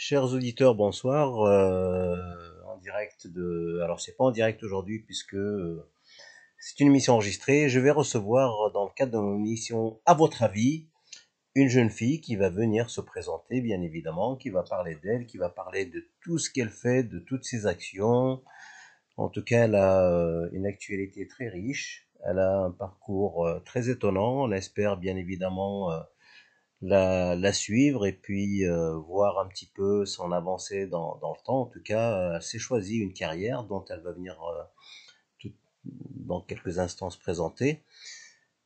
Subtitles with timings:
[0.00, 1.40] Chers auditeurs, bonsoir.
[1.42, 2.14] euh,
[2.68, 3.80] en direct de.
[3.82, 5.90] Alors, c'est pas en direct aujourd'hui puisque euh,
[6.60, 7.68] c'est une émission enregistrée.
[7.68, 10.86] Je vais recevoir, dans le cadre de mon émission À votre avis,
[11.56, 15.36] une jeune fille qui va venir se présenter, bien évidemment, qui va parler d'elle, qui
[15.36, 18.40] va parler de tout ce qu'elle fait, de toutes ses actions.
[19.16, 22.08] En tout cas, elle a euh, une actualité très riche.
[22.24, 24.44] Elle a un parcours euh, très étonnant.
[24.44, 25.90] On espère, bien évidemment.
[26.82, 31.44] La, la suivre et puis euh, voir un petit peu son avancée dans, dans le
[31.44, 31.62] temps.
[31.62, 34.62] En tout cas, euh, elle s'est choisi une carrière dont elle va venir euh,
[35.40, 35.52] tout-
[35.84, 37.82] dans quelques instants se présenter.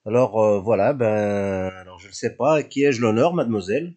[0.06, 3.96] Alors voilà, ben, alors je ne sais pas, à qui ai-je l'honneur, mademoiselle?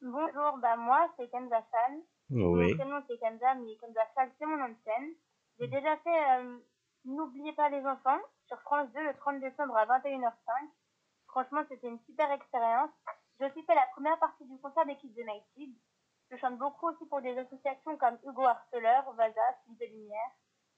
[0.00, 1.98] Bonjour, bah moi c'est Kenza Sal.
[2.30, 5.10] Oui, Mon prénom c'est Kenza, mais Kenza Sal c'est mon nom de scène.
[5.58, 6.58] J'ai déjà fait euh,
[7.04, 10.52] N'oubliez pas les enfants sur France 2 le 30 décembre à 21h05.
[11.36, 12.88] Franchement, c'était une super expérience.
[13.38, 15.76] J'ai aussi fait la première partie du concert des Kids United.
[16.30, 20.30] Je chante beaucoup aussi pour des associations comme Hugo Harceleur, Vasas, Lise de Lumière,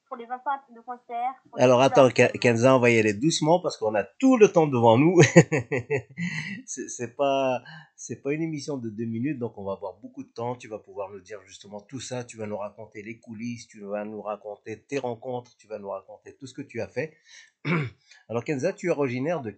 [0.08, 2.08] pour les enfants de les Alors attends.
[2.10, 5.22] Kenza, on va y aller doucement parce qu'on a tout le temps devant nous.
[6.66, 7.62] c'est pas,
[7.94, 10.56] c'est pas une émission de deux minutes, donc on va avoir beaucoup de temps.
[10.56, 12.24] Tu vas pouvoir nous dire justement tout ça.
[12.24, 15.90] Tu vas nous raconter les coulisses, tu vas nous raconter tes rencontres, tu vas nous
[15.90, 17.16] raconter tout ce que tu as fait.
[18.28, 19.54] Alors Kenza, tu es originaire de.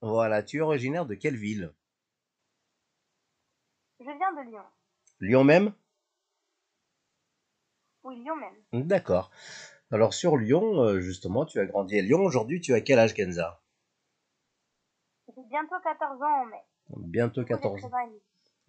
[0.00, 1.72] Voilà, tu es originaire de quelle ville?
[4.00, 4.62] Je viens de Lyon.
[5.20, 5.72] Lyon même?
[8.04, 8.86] Oui, Lyon même.
[8.86, 9.30] D'accord.
[9.90, 12.20] Alors sur Lyon, euh, justement, tu as grandi à Lyon.
[12.20, 13.60] Aujourd'hui, tu as quel âge, Kenza?
[15.34, 16.62] J'ai bientôt 14 ans en mai.
[16.96, 17.88] Bientôt Du coup, j'ai 14 ans.
[17.88, 18.22] 13 ans et demi.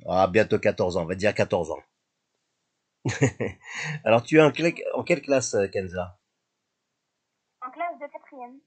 [0.08, 1.80] Ah, bientôt 14 ans, on va dire 14 ans.
[4.04, 6.20] Alors, tu es en, quelle- en quelle classe, Kenza?
[7.62, 8.60] En classe de quatrième.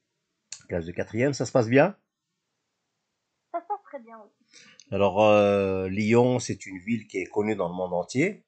[0.68, 1.96] Classe de quatrième, ça se passe bien?
[3.92, 4.22] Très bien.
[4.90, 8.42] Alors, euh, Lyon, c'est une ville qui est connue dans le monde entier.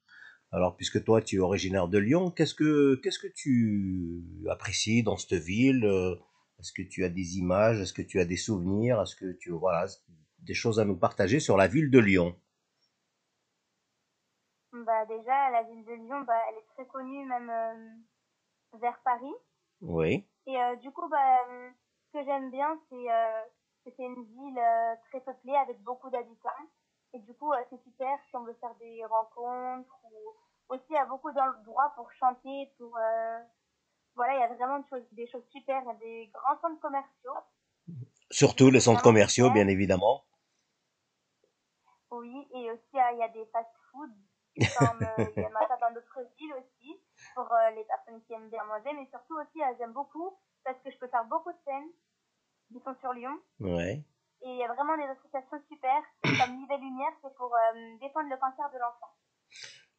[0.53, 5.19] Alors, puisque toi, tu es originaire de Lyon, qu'est-ce que, qu'est-ce que tu apprécies dans
[5.19, 5.85] cette ville?
[5.85, 6.17] Euh,
[6.61, 7.79] Est-ce que tu as des images?
[7.79, 9.03] Est-ce que tu as des souvenirs?
[9.03, 9.85] Est-ce que tu, voilà,
[10.39, 12.35] des choses à nous partager sur la ville de Lyon?
[14.73, 19.35] Bah déjà, la ville de Lyon, bah, elle est très connue même euh, vers Paris.
[19.83, 20.25] Oui.
[20.47, 21.39] Et euh, du coup, bah,
[22.07, 23.43] ce que j'aime bien, c'est euh,
[23.85, 26.51] c'est une ville euh, très peuplée avec beaucoup d'habitants.
[27.13, 30.35] Et du coup, euh, c'est super si on veut faire des rencontres ou
[30.69, 33.39] aussi il y a beaucoup d'endroits pour chanter, pour euh,
[34.17, 36.81] voilà, il y a vraiment choses, des choses super, il y a des grands centres
[36.81, 37.37] commerciaux.
[38.31, 40.25] Surtout les centres commerciaux, bien évidemment.
[42.11, 44.11] Oui, et aussi il y a des fast-food
[44.79, 47.01] comme il y en a ça dans d'autres villes aussi
[47.35, 50.99] pour les personnes qui aiment bien manger, mais surtout aussi j'aime beaucoup parce que je
[50.99, 51.91] peux faire beaucoup de scènes
[52.69, 54.03] qui sont sur Lyon Ouais.
[54.43, 58.29] et il y a vraiment des associations super comme et Lumière, c'est pour euh, défendre
[58.31, 59.11] le cancer de l'enfant.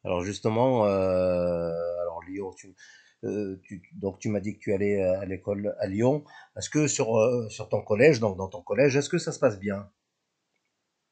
[0.04, 2.76] Alors justement, euh, alors Lyon, tu,
[3.24, 6.22] euh, tu- donc tu m'as dit que tu allais à l'école à Lyon.
[6.56, 7.08] Est-ce que sur
[7.50, 9.90] sur ton collège, donc dans ton collège, est-ce que ça se passe bien?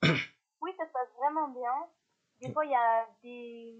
[0.61, 1.73] Oui, ça se passe vraiment bien.
[2.41, 3.75] Des fois il y a des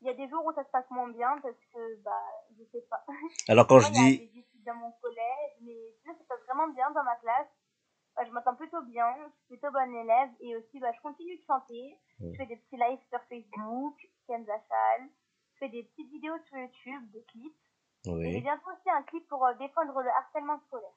[0.00, 2.10] il y a des jours où ça se passe moins bien parce que bah
[2.58, 3.04] je sais pas.
[3.48, 4.30] Alors quand Moi, je dis,
[4.64, 7.48] dans mon collège, mais sinon, ça se passe vraiment bien dans ma classe.
[8.16, 11.36] Bah, je m'entends plutôt bien, je suis plutôt bonne élève et aussi bah, je continue
[11.36, 11.98] de chanter.
[12.20, 15.08] Je fais des petits lives sur Facebook, Kenza Chal.
[15.54, 17.52] Je fais des petites vidéos sur YouTube, des clips.
[18.22, 20.94] Et j'ai oui, bientôt aussi un clip pour euh, défendre le harcèlement scolaire.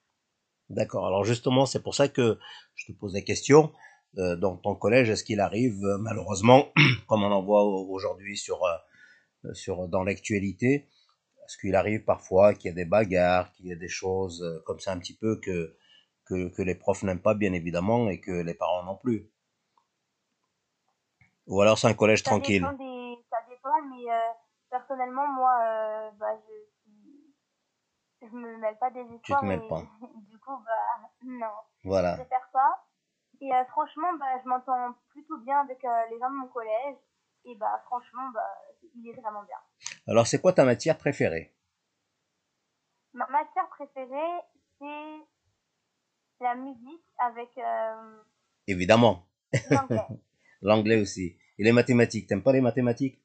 [0.70, 1.08] d'accord.
[1.08, 2.38] Alors justement, c'est pour ça que
[2.76, 3.72] je te pose la question.
[4.18, 6.66] Euh, dans ton collège, est-ce qu'il arrive, euh, malheureusement,
[7.08, 10.88] comme on en voit au- aujourd'hui sur euh, sur dans l'actualité,
[11.48, 14.62] est-ce qu'il arrive parfois qu'il y a des bagarres, qu'il y a des choses euh,
[14.66, 15.76] comme ça un petit peu que
[16.26, 19.32] que, que les profs n'aiment pas, bien évidemment, et que les parents non plus?
[21.48, 22.62] Ou alors c'est un collège Ça tranquille.
[22.62, 24.32] dépend des, ça dépend, mais euh,
[24.70, 26.54] personnellement, moi, euh, bah, je
[28.22, 29.86] je me mêle pas des Tu te histoires mêles et pas.
[30.30, 31.54] du coup, bah, non.
[32.04, 32.20] je Voilà.
[32.22, 32.86] préfère pas.
[33.42, 36.98] Et euh, franchement, bah, je m'entends plutôt bien avec les gens de mon collège.
[37.50, 38.46] Et bah, franchement, bah,
[38.96, 39.58] il est vraiment bien.
[40.08, 41.54] Alors c'est quoi ta matière préférée?
[43.14, 44.42] Ma matière préférée,
[44.80, 45.20] c'est
[46.42, 48.22] la musique avec euh,
[48.68, 49.26] Évidemment.
[49.70, 50.06] l'anglais.
[50.62, 51.38] L'anglais aussi.
[51.58, 52.28] Et les mathématiques.
[52.28, 53.22] T'aimes pas les mathématiques?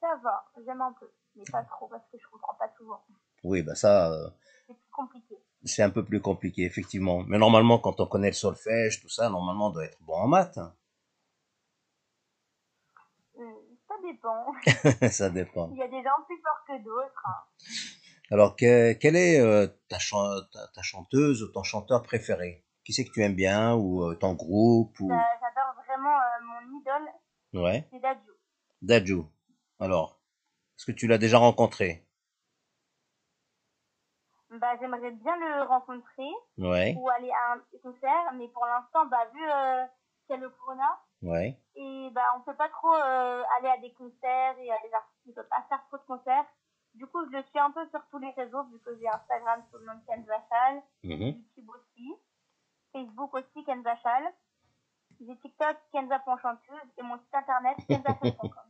[0.00, 3.04] Ça va, j'aime un peu, mais pas trop parce que je comprends pas souvent.
[3.44, 4.28] Oui, bah ça, euh,
[4.66, 5.36] C'est plus compliqué.
[5.64, 7.22] c'est un peu plus compliqué, effectivement.
[7.26, 10.28] Mais normalement, quand on connaît le solfège, tout ça, normalement, on doit être bon en
[10.28, 10.58] maths.
[10.58, 10.74] hein.
[13.38, 13.52] Euh,
[13.88, 14.46] ça dépend.
[15.10, 15.70] ça dépend.
[15.72, 17.22] Il y a des gens plus forts que d'autres.
[17.26, 17.44] hein.
[18.30, 22.64] Alors, que- quelle est euh, ta, chan- ta, ta chanteuse ou ton chanteur préféré?
[22.84, 25.08] Qui c'est que tu aimes bien ou euh, ton groupe ou?
[25.10, 25.72] J'a- J'adore
[27.54, 27.86] Ouais.
[27.92, 28.30] C'est Dadju.
[28.80, 29.22] Dadju.
[29.78, 30.18] Alors,
[30.78, 32.06] est-ce que tu l'as déjà rencontré?
[34.50, 36.94] Bah, j'aimerais bien le rencontrer Ouais.
[36.98, 39.84] ou aller à un concert, mais pour l'instant, bah, vu euh,
[40.26, 41.56] qu'il y a le corona, Ouais.
[41.76, 45.22] et bah, on peut pas trop euh, aller à des concerts et à des artistes
[45.24, 46.46] qui peuvent pas faire trop de concerts.
[46.94, 49.62] Du coup, je le suis un peu sur tous les réseaux, vu que j'ai Instagram
[49.70, 51.38] sous le nom de Kenza Chal, Mhm.
[51.38, 52.12] YouTube aussi,
[52.92, 54.24] Facebook aussi, Kenza Chal.
[55.20, 58.68] J'ai TikTok, Kenza.chanteuse, et mon site internet, kenzachal.com.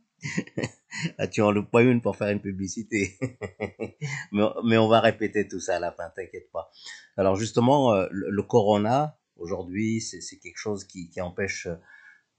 [1.17, 3.17] Ah, tu en loupes pas une pour faire une publicité.
[4.31, 6.69] mais, mais on va répéter tout ça à la fin, t'inquiète pas.
[7.17, 11.75] Alors justement, euh, le, le corona, aujourd'hui, c'est quelque chose qui, empêche euh,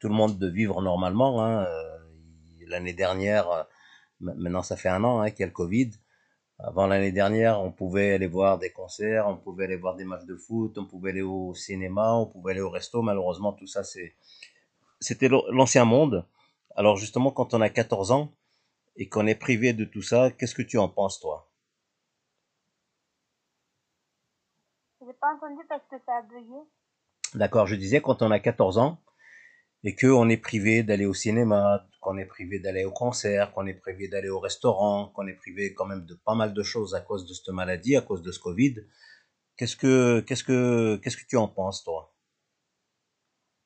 [0.00, 1.44] tout le monde de vivre normalement.
[1.44, 1.64] hein.
[1.64, 1.98] Euh,
[2.68, 3.62] L'année dernière, euh,
[4.20, 5.90] ma- maintenant ça fait un an hein, qu'il y a le Covid.
[6.60, 10.24] Avant l'année dernière, on pouvait aller voir des concerts, on pouvait aller voir des matchs
[10.26, 13.02] de foot, on pouvait aller au cinéma, on pouvait aller au resto.
[13.02, 13.84] Malheureusement, tout ça,
[15.00, 16.26] c'était l'an- l'ancien monde.
[16.74, 18.32] Alors justement, quand on a 14 ans
[18.96, 21.50] et qu'on est privé de tout ça, qu'est-ce que tu en penses, toi?
[25.00, 26.58] J'ai pas entendu parce que ça a bugué.
[27.34, 29.02] D'accord, je disais quand on a 14 ans
[29.82, 33.74] et qu'on est privé d'aller au cinéma, qu'on est privé d'aller au concert, qu'on est
[33.74, 37.00] privé d'aller au restaurant, qu'on est privé quand même de pas mal de choses à
[37.00, 38.76] cause de cette maladie, à cause de ce Covid.
[39.56, 42.14] Qu'est-ce que qu'est-ce que qu'est-ce que tu en penses, toi?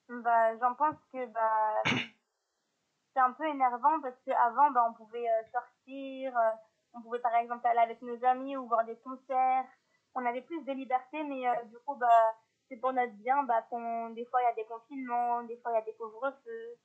[0.09, 1.82] Bah, j'en pense que bah,
[3.14, 6.50] c'est un peu énervant parce qu'avant, bah, on pouvait euh, sortir, euh,
[6.94, 9.67] on pouvait par exemple aller avec nos amis ou voir des concerts.
[10.14, 12.35] On avait plus de liberté, mais euh, du coup, bah,
[12.69, 13.43] c'est pour notre bien.
[13.44, 15.94] Bah, qu'on- des fois, il y a des confinements, des fois, il y a des
[15.94, 16.76] couvre-feux.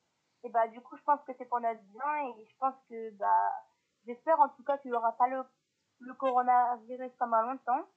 [0.45, 3.11] Et bah, du coup, je pense que c'est pour notre bien et je pense que,
[3.11, 3.51] bah,
[4.05, 5.43] j'espère en tout cas qu'il n'y aura pas le,
[5.99, 7.87] le coronavirus pendant longtemps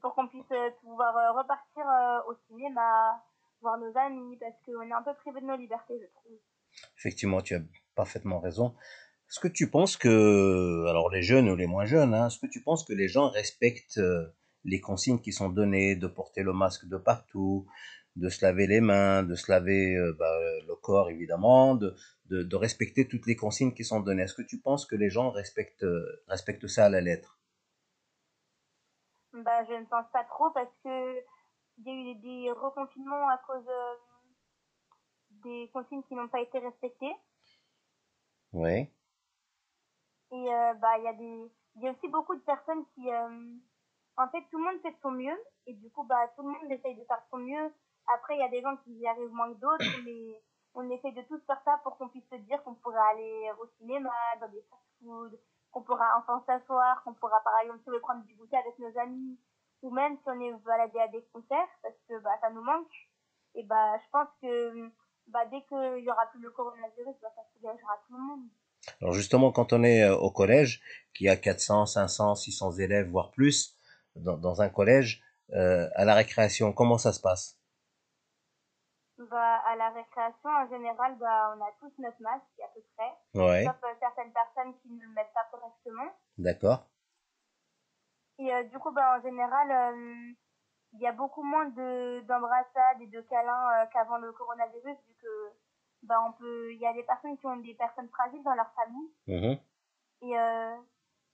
[0.00, 3.22] pour qu'on puisse euh, pouvoir euh, repartir euh, au cinéma,
[3.60, 6.38] voir nos amis, parce qu'on est un peu privé de nos libertés, je trouve.
[6.98, 7.60] Effectivement, tu as
[7.94, 8.74] parfaitement raison.
[9.30, 12.46] Est-ce que tu penses que, alors les jeunes ou les moins jeunes, hein, est-ce que
[12.46, 14.00] tu penses que les gens respectent
[14.64, 17.66] les consignes qui sont données, de porter le masque de partout,
[18.16, 21.94] de se laver les mains, de se laver euh, bah, le corps évidemment, de,
[22.26, 25.10] de, de respecter toutes les consignes qui sont données Est-ce que tu penses que les
[25.10, 27.38] gens respectent, euh, respectent ça à la lettre?
[29.32, 31.18] Bah, je ne pense pas trop parce que
[31.78, 33.94] il y a eu des reconfinements à cause euh,
[35.42, 37.12] des consignes qui n'ont pas été respectées.
[38.52, 38.88] Oui.
[40.30, 43.08] Et euh, bah, il y a des, il y a aussi beaucoup de personnes qui,
[44.16, 46.48] en fait, tout le monde fait de son mieux et du coup, bah, tout le
[46.48, 47.72] monde essaye de faire de son mieux.
[48.14, 50.42] Après, il y a des gens qui y arrivent moins que d'autres, mais
[50.74, 53.66] on essaye de tous faire ça pour qu'on puisse se dire qu'on pourra aller au
[53.78, 55.38] cinéma, dans des fast-food,
[55.70, 59.38] qu'on pourra enfin s'asseoir, qu'on pourra par exemple se prendre du goûter avec nos amis,
[59.82, 62.92] ou même si on est baladé à des concerts, parce que bah, ça nous manque.
[63.54, 64.90] Et bah, je pense que
[65.28, 68.48] bah, dès qu'il y aura plus le coronavirus, bah, ça soulagera tout le monde.
[69.00, 70.82] Alors justement, quand on est euh, au collège,
[71.14, 73.73] qui a 400, 500, 600 élèves, voire plus,
[74.16, 75.22] dans, dans un collège,
[75.52, 77.58] euh, à la récréation, comment ça se passe?
[79.16, 83.12] Bah, à la récréation, en général, bah, on a tous notre masque, à peu près.
[83.34, 86.10] Ouais, Sauf euh, certaines personnes qui ne le mettent pas correctement.
[86.38, 86.86] d'accord.
[88.40, 89.94] Et euh, du coup, bah, en général,
[90.94, 95.52] il y a beaucoup moins de d'embrassades et de câlins qu'avant le coronavirus, vu que
[96.02, 98.72] bah, on peut, il y a des personnes qui ont des personnes fragiles dans leur
[98.74, 99.12] famille.
[99.28, 99.58] Mhm.
[100.22, 100.34] Et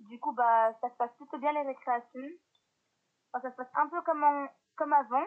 [0.01, 2.29] du coup, bah, ça se passe plutôt bien les récréations.
[3.33, 5.25] Enfin, ça se passe un peu comme, en- comme avant,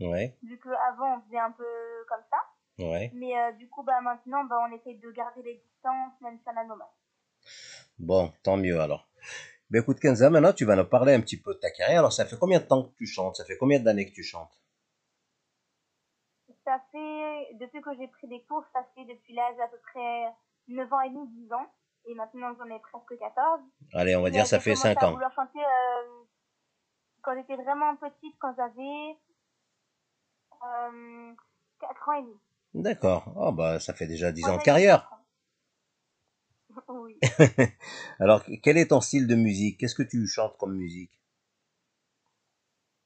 [0.00, 1.64] Ouais, vu qu'avant on faisait un peu
[2.08, 2.38] comme ça.
[2.84, 3.10] ouais.
[3.14, 6.44] Mais euh, du coup, bah, maintenant, bah, on essaye de garder les distances, même si
[6.48, 6.90] on a nos masques.
[7.98, 9.08] Bon, tant mieux alors.
[9.70, 12.00] Ben écoute Kenza, maintenant tu vas nous parler un petit peu de ta carrière.
[12.00, 13.36] Alors ça fait combien de temps que tu chantes?
[13.36, 14.60] Ça fait combien d'années que tu chantes?
[16.64, 20.26] Ça fait, depuis que j'ai pris des cours, ça fait depuis l'âge à peu près
[20.68, 21.66] 9 ans et demi, 10 ans.
[22.06, 23.60] Et maintenant, j'en ai presque 14.
[23.94, 25.12] Allez, on va Et, dire ça fait commencé 5 à ans.
[27.22, 29.16] Quand j'étais vraiment petite, quand j'avais
[30.64, 31.32] euh,
[31.80, 32.40] 4 ans et demi.
[32.74, 33.32] D'accord.
[33.36, 35.08] Oh bah ça fait déjà 10 Quand ans de carrière.
[36.88, 37.18] Oui.
[38.18, 39.78] Alors quel est ton style de musique?
[39.78, 41.20] Qu'est-ce que tu chantes comme musique?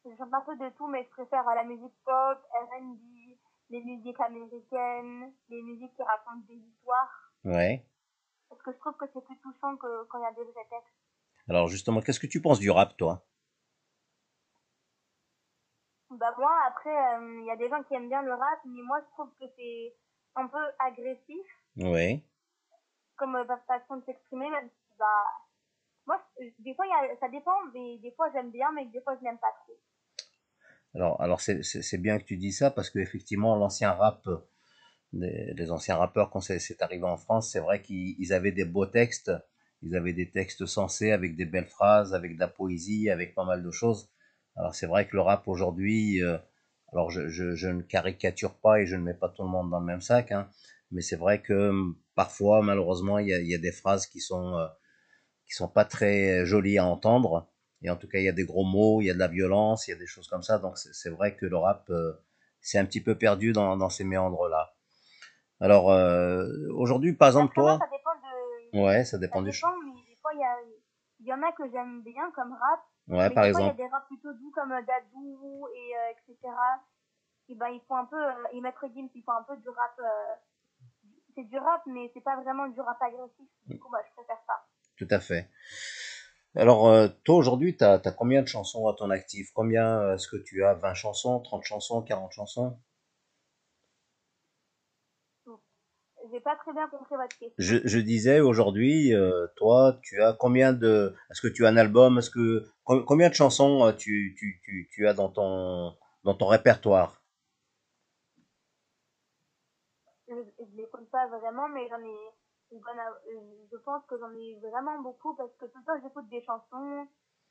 [0.04, 3.00] Je chante un peu de tout, mais je préfère euh, la musique pop, R&B,
[3.70, 7.32] les musiques américaines, les musiques qui racontent des histoires.
[7.44, 7.84] Ouais.
[8.48, 10.66] Parce que je trouve que c'est plus touchant que quand il y a des vrais
[10.70, 10.94] textes.
[11.48, 13.26] Alors justement, qu'est-ce que tu penses du rap toi?
[16.10, 18.82] Bah moi, après, euh, il y a des gens qui aiment bien le rap, mais
[18.82, 19.94] moi, je trouve que c'est
[20.36, 21.46] un peu agressif
[21.76, 22.22] Oui.
[23.16, 25.24] comme euh, façon de s'exprimer, même si, bah,
[26.06, 29.00] moi, je- des fois, y a, ça dépend, mais des fois, j'aime bien, mais des
[29.00, 29.78] fois, je n'aime pas trop.
[30.94, 34.26] Alors, alors c'est, bien que tu dis ça parce qu'effectivement, l'ancien rap,
[35.12, 39.32] les anciens rappeurs quand c'est arrivé en France, c'est vrai qu'ils avaient des beaux textes,
[39.82, 43.44] ils avaient des textes sensés avec des belles phrases, avec de la poésie, avec pas
[43.44, 44.10] mal de choses.
[44.56, 46.38] Alors c'est vrai que le rap aujourd'hui, euh,
[46.92, 49.70] alors je, je, je, ne caricature pas et je ne mets pas tout le monde
[49.70, 50.48] dans le même sac, hein,
[50.90, 54.20] mais c'est vrai que hum, parfois malheureusement il y a, y a, des phrases qui
[54.20, 54.66] sont euh,
[55.46, 57.48] qui sont pas très jolies à entendre.
[57.82, 59.28] Et en tout cas, il y a des gros mots, il y a de la
[59.28, 60.58] violence, il y a des choses comme ça.
[60.58, 62.12] Donc c'est vrai que le rap, euh,
[62.60, 64.74] c'est un petit peu perdu dans, dans ces méandres-là.
[65.60, 67.78] Alors, euh, aujourd'hui, par exemple, toi...
[67.78, 68.84] Ça dépend de...
[68.84, 69.56] Ouais, ça dépend ça du...
[69.56, 70.56] Dépend, mais des fois, il y, a...
[71.15, 72.80] il y en a que j'aime bien comme rap.
[73.08, 73.74] Ouais, mais par exemple.
[73.76, 76.52] Il y a des raps plutôt doux comme euh, Dadou et euh, etc.
[77.48, 78.22] Et ben, ils font un peu...
[78.22, 79.98] Euh, et Maître Gims, ils font un peu du rap...
[79.98, 80.34] Euh,
[81.34, 83.46] c'est du rap, mais c'est pas vraiment du rap agressif.
[83.66, 84.54] Du coup, bah, je préfère ça.
[84.96, 85.50] Tout à fait.
[86.54, 86.90] Alors,
[87.24, 89.50] toi, aujourd'hui, tu as, as, combien de chansons à ton actif?
[89.52, 90.72] Combien est-ce que tu as?
[90.72, 92.78] 20 chansons, 30 chansons, 40 chansons?
[96.30, 97.54] J'ai pas très bien compris votre question.
[97.58, 101.14] Je, je disais aujourd'hui, euh, toi, tu as combien de.
[101.30, 104.88] Est-ce que tu as un album Est-ce que combien de chansons euh, tu, tu, tu,
[104.92, 107.22] tu as dans ton dans ton répertoire?
[110.28, 112.16] Je ne les compte pas vraiment, mais j'en ai.
[112.72, 117.06] Je pense que j'en ai vraiment beaucoup parce que tout le temps j'écoute des chansons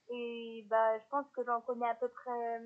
[0.09, 2.61] et bah je pense que j'en connais à peu près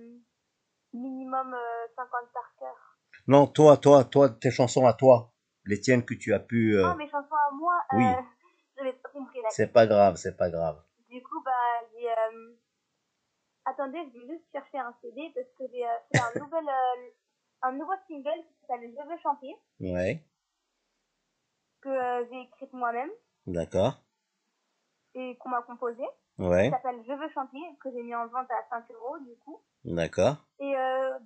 [0.94, 1.56] minimum
[1.96, 2.98] 50 par cœur.
[3.28, 5.32] Non, toi, toi, toi, tes chansons à toi
[5.69, 6.75] les tiennes que tu as pu.
[6.75, 6.88] Euh...
[6.88, 8.05] Ah, mes chansons à moi Oui.
[8.05, 8.21] Euh,
[8.77, 10.81] J'avais pas compris la C'est pas grave, c'est pas grave.
[11.09, 11.51] Du coup, bah,
[11.93, 12.09] j'ai.
[12.09, 12.55] Euh...
[13.65, 16.65] Attendez, je vais juste chercher un CD parce que j'ai euh, fait un, nouvel,
[17.61, 19.55] un nouveau single qui s'appelle Je veux chanter.
[19.79, 20.23] Ouais.
[21.81, 23.11] Que j'ai écrite moi-même.
[23.45, 24.01] D'accord.
[25.13, 26.03] Et qu'on m'a composé.
[26.39, 26.65] Ouais.
[26.65, 29.61] Qui s'appelle Je veux chanter, que j'ai mis en vente à 5 euros, du coup.
[29.83, 30.38] D'accord.
[30.59, 30.73] Et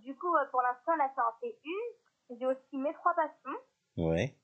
[0.03, 2.37] du coup, pour l'instant, là, ça en fait une.
[2.37, 3.59] J'ai aussi mes trois passions.
[3.97, 4.35] Ouais.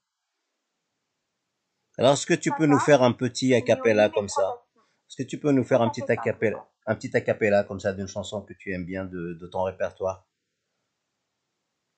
[1.98, 4.66] Alors, est-ce que tu peux nous faire un petit acapella comme ça?
[5.10, 8.08] Est-ce que tu peux nous faire un petit acapella, un petit acapella comme ça d'une
[8.08, 10.28] chanson que tu aimes bien de, de ton répertoire?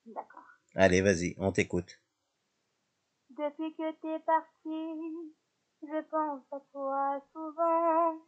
[0.06, 0.42] D'accord.
[0.74, 2.00] Allez, vas-y, on t'écoute.
[3.30, 5.32] Depuis que t'es parti,
[5.82, 8.18] je pense à toi souvent.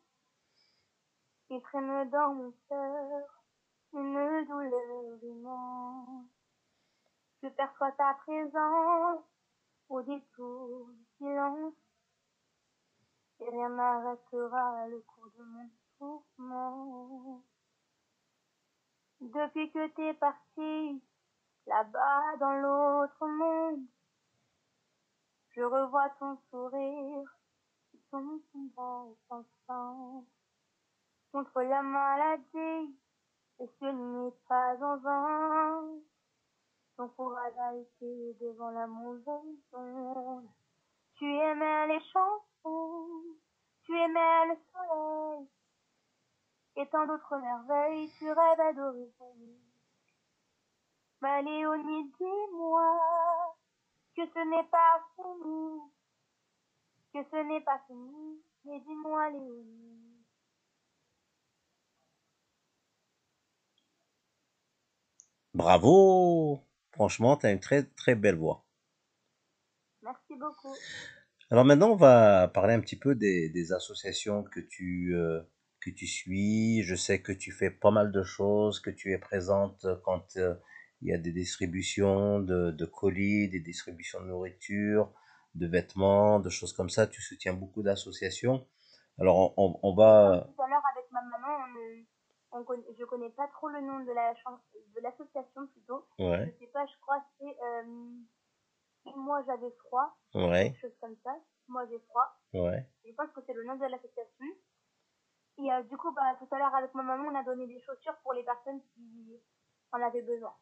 [1.50, 3.44] Il traîne dans mon cœur
[3.92, 6.26] une douleur immense.
[7.44, 9.22] Je perçois ta présence
[9.90, 11.74] au détour du silence.
[13.38, 17.42] Et rien n'arrêtera le cours de mon tourment.
[19.20, 21.02] Depuis que t'es parti,
[21.66, 23.84] là-bas dans l'autre monde,
[25.50, 27.36] je revois ton sourire,
[28.10, 29.04] ton combat
[29.66, 30.24] sans
[31.30, 32.96] contre la maladie,
[33.60, 36.13] et ce n'est pas en vain.
[36.96, 40.48] Ton courage a été devant la mauvaise onde.
[41.16, 43.36] Tu aimais les chansons,
[43.84, 45.48] tu aimais le soleil,
[46.76, 49.36] et tant d'autres merveilles, tu rêvais d'horizon.
[51.20, 53.56] Ma Léonie, dis-moi
[54.14, 55.80] que ce n'est pas fini,
[57.12, 60.24] que ce n'est pas fini, mais dis-moi Léonie.
[65.54, 66.60] Bravo
[66.94, 68.64] Franchement, tu as une très très belle voix.
[70.02, 70.74] Merci beaucoup.
[71.50, 75.42] Alors maintenant, on va parler un petit peu des, des associations que tu, euh,
[75.80, 76.84] que tu suis.
[76.84, 80.54] Je sais que tu fais pas mal de choses, que tu es présente quand euh,
[81.02, 85.12] il y a des distributions de, de, colis, des distributions de nourriture,
[85.56, 87.08] de vêtements, de choses comme ça.
[87.08, 88.66] Tu soutiens beaucoup d'associations.
[89.18, 90.48] Alors on, on, va...
[90.54, 92.04] Tout à l'heure avec ma maman, on,
[92.54, 96.06] on connaît, je connais pas trop le nom de la de l'association plutôt.
[96.18, 96.46] Ouais.
[96.46, 100.16] Je sais pas, je crois que c'est euh, moi j'avais froid.
[100.34, 100.70] Ouais.
[100.70, 101.36] Quelque chose comme ça.
[101.68, 102.26] Moi j'ai froid.
[102.54, 102.86] Ouais.
[103.04, 104.46] Je pense que c'est le nom de l'association.
[105.58, 107.80] Et euh, du coup, bah, tout à l'heure avec ma maman, on a donné des
[107.80, 109.40] chaussures pour les personnes qui
[109.92, 110.52] en avaient besoin.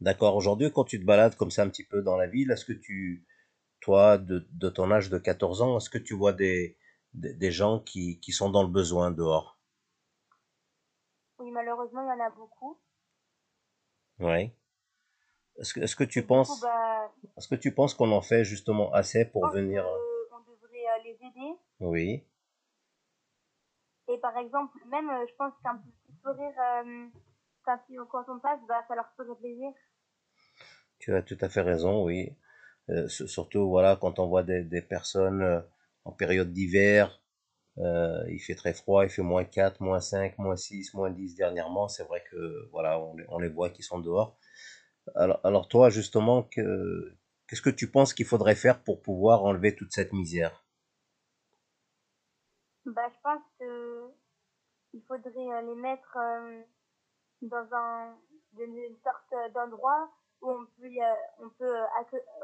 [0.00, 0.36] D'accord.
[0.36, 2.72] Aujourd'hui, quand tu te balades comme ça un petit peu dans la ville, est-ce que
[2.72, 3.26] tu,
[3.80, 6.78] toi, de, de ton âge de 14 ans, est-ce que tu vois des,
[7.14, 9.57] des, des gens qui, qui sont dans le besoin dehors?
[11.48, 12.78] Oui, malheureusement, il y en a beaucoup.
[14.20, 14.52] Oui.
[15.58, 18.44] Est-ce que, est-ce que tu Et penses, bah, est-ce que tu penses qu'on en fait
[18.44, 21.58] justement assez pour venir que on devrait euh, les aider.
[21.80, 22.22] Oui.
[24.08, 27.06] Et par exemple, même, euh, je pense qu'un petit sourire, euh,
[27.64, 29.72] quand, quand on passe, bah, ça leur ferait plaisir.
[30.98, 32.36] Tu as tout à fait raison, oui.
[32.90, 35.60] Euh, surtout, voilà, quand on voit des, des personnes euh,
[36.04, 37.22] en période d'hiver,
[37.80, 41.34] euh, il fait très froid, il fait moins 4, moins 5, moins 6, moins 10
[41.34, 41.88] dernièrement.
[41.88, 44.36] C'est vrai que, voilà, on les, on les voit qui sont dehors.
[45.14, 47.16] Alors, alors toi, justement, que,
[47.46, 50.64] qu'est-ce que tu penses qu'il faudrait faire pour pouvoir enlever toute cette misère?
[52.86, 54.10] Bah, je pense que
[54.94, 56.62] il faudrait euh, les mettre euh,
[57.42, 58.16] dans un
[58.58, 61.76] une sorte d'endroit où on peut euh, on peut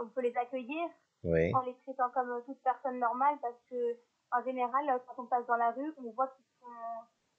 [0.01, 0.89] on peut les accueillir
[1.25, 3.97] Oui, en les traitant comme toute personne normale parce que
[4.37, 6.67] en général quand on passe dans la rue on voit qu'ils sont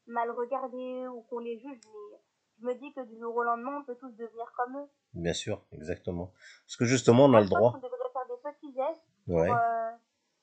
[0.07, 2.17] mal regardés ou qu'on les juge mais
[2.59, 5.33] je me dis que du jour au lendemain on peut tous devenir comme eux bien
[5.33, 6.33] sûr, exactement.
[6.65, 7.71] Parce que justement, on a le droit.
[7.73, 9.91] devrait faire des petits gestes pour Ouais, euh,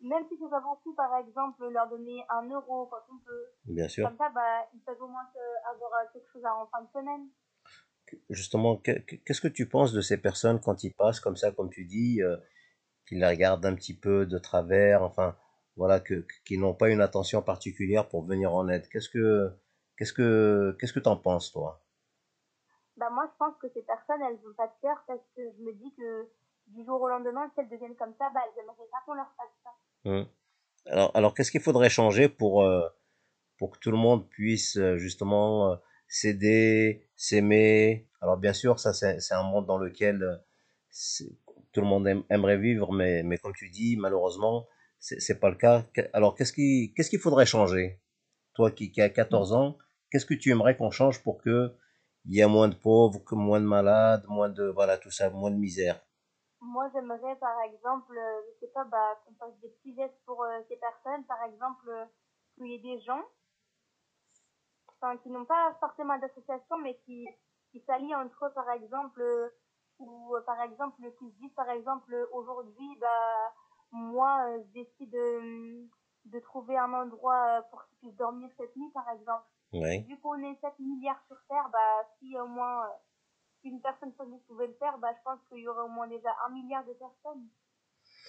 [0.01, 3.87] même si c'est pas beaucoup par exemple leur donner un euro quand on peut bien
[3.89, 4.09] sûr.
[4.09, 5.27] comme ça bah ils peuvent au moins
[5.71, 7.29] avoir euh, quelque chose à en fin de semaine
[8.29, 11.51] Justement, que- que- qu'est-ce que tu penses de ces personnes quand ils passent comme ça,
[11.53, 12.37] comme tu dis, euh,
[13.07, 15.35] qu'ils les regardent un petit peu de travers, enfin,
[15.77, 18.89] voilà, que, qu'ils n'ont pas une attention particulière pour venir en aide.
[18.89, 19.51] Qu'est-ce que,
[19.97, 21.83] qu'est-ce que, qu'est-ce que t'en penses, toi?
[22.97, 25.63] Bah moi je pense que ces personnes elles ont pas de cœur parce que je
[25.63, 26.29] me dis que
[26.69, 29.31] du jour au lendemain si elles deviennent comme ça bah elles aimeraient pas qu'on leur
[29.37, 29.71] fasse ça.
[30.05, 30.25] Hmm.
[30.87, 32.89] Alors, alors qu'est-ce qu'il faudrait changer pour, euh,
[33.59, 35.77] pour que tout le monde puisse euh, justement euh,
[36.09, 38.09] s'aider, s'aimer?
[38.21, 40.37] Alors, bien sûr, ça, c'est, c'est un monde dans lequel euh,
[41.73, 44.67] tout le monde aime- aimerait vivre, mais, mais comme tu dis, malheureusement,
[45.03, 45.85] c'est, pas le cas.
[46.13, 48.01] Alors, qu'est-ce qui, qu'est-ce qu'il faudrait changer?
[48.55, 49.77] Toi qui, qui as 14 ans,
[50.11, 51.75] qu'est-ce que tu aimerais qu'on change pour que
[52.25, 55.51] il y ait moins de pauvres, moins de malades, moins de, voilà, tout ça, moins
[55.51, 56.01] de misère?
[56.61, 60.45] Moi j'aimerais par exemple euh, je sais pas bah qu'on fasse des petits gestes pour
[60.45, 62.05] euh, ces personnes par exemple euh,
[62.55, 63.21] qu'il y ait des gens
[65.03, 67.27] enfin qui n'ont pas forcément d'association mais qui
[67.73, 69.49] qui s'allient entre eux par exemple euh,
[69.99, 73.53] ou euh, par exemple qui se disent par exemple aujourd'hui bah
[73.93, 75.85] moi euh, je décide euh,
[76.25, 79.45] de trouver un endroit euh, pour qu'ils puissent dormir cette nuit par exemple.
[79.75, 82.91] Oui, vu qu'on est 7 milliards sur Terre, bah, si au moins euh,
[83.65, 86.09] une personne sur dix pouvait le faire, bah, je pense qu'il y aurait au moins
[86.09, 87.49] déjà un milliard de personnes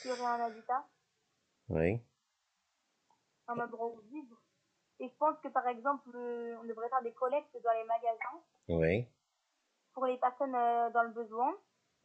[0.01, 0.85] qui auraient un habitat,
[1.69, 2.01] oui,
[3.47, 4.37] un endroit où vivre.
[4.99, 9.07] Et je pense que par exemple, on devrait faire des collectes dans les magasins oui,
[9.93, 11.53] pour les personnes euh, dans le besoin.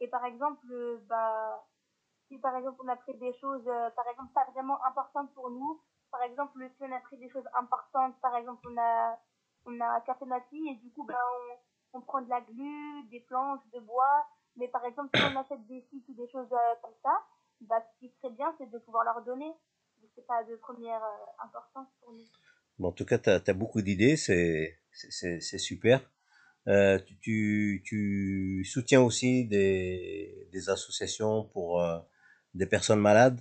[0.01, 0.67] Et par exemple,
[1.07, 1.65] bah,
[2.29, 5.49] si par exemple on a pris des choses, euh, par exemple, pas vraiment importantes pour
[5.49, 9.19] nous, par exemple, si on a pris des choses importantes, par exemple, on a,
[9.65, 11.19] on a café mati et du coup, bah,
[11.93, 14.25] on, on prend de la glu, des planches, de bois.
[14.55, 17.21] Mais par exemple, si on achète des sites ou des choses euh, comme ça,
[17.61, 19.51] bah, ce qui serait bien, c'est de pouvoir leur donner.
[20.15, 22.25] C'est pas de première euh, importance pour nous.
[22.79, 24.79] Bon, en tout cas, tu as, beaucoup d'idées, c'est
[25.59, 26.01] super.
[26.67, 31.81] Euh, tu, tu, tu soutiens aussi des, des associations pour
[32.53, 33.39] des personnes malades,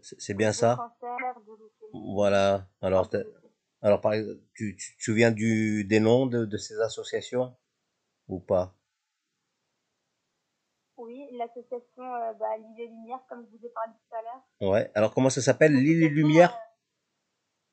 [0.00, 0.92] c'est bien ça?
[1.92, 2.68] Voilà.
[2.80, 3.08] Alors,
[3.82, 7.54] alors par exemple, tu, tu te souviens du, des noms de, de ces associations?
[8.28, 8.74] Ou pas?
[10.96, 12.46] oui, l'association euh, bah,
[12.78, 14.70] et Lumière, comme je vous ai parlé tout à l'heure.
[14.70, 14.90] Ouais.
[14.94, 15.72] Alors, comment ça s'appelle?
[15.74, 16.58] L'île et L'association Lumière?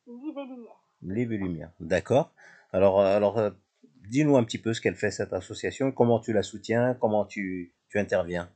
[0.07, 0.79] euh, et Lumière.
[1.01, 1.71] L'île et Lumière.
[1.79, 2.33] D'accord.
[2.71, 3.51] Alors, euh, alors euh,
[4.09, 7.73] dis-nous un petit peu ce qu'elle fait cette association, comment tu la soutiens, comment tu,
[7.89, 8.49] tu interviens?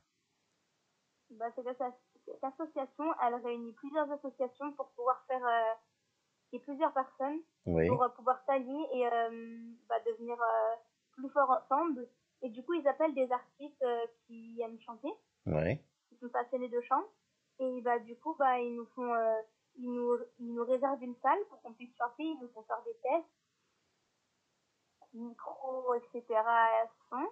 [1.44, 5.74] Bah, cette, asso- cette association, elle réunit plusieurs associations pour pouvoir faire euh,
[6.52, 7.86] et plusieurs personnes Oui.
[7.88, 10.38] pour euh, pouvoir s'allier et euh, bah, devenir
[11.12, 12.08] plus forts ensemble.
[12.40, 13.84] Et du coup, ils appellent des artistes
[14.26, 15.12] qui aiment chanter,
[15.46, 15.78] Oui.
[16.08, 17.04] qui sont passionnés de chant.
[17.58, 19.40] Et bah, du coup, bah, ils nous font, euh,
[19.76, 22.22] ils nous, ils nous réservent une salle pour qu'on puisse chanter.
[22.24, 23.28] Ils nous font faire des tests,
[25.12, 26.24] micro, etc.
[27.10, 27.28] son.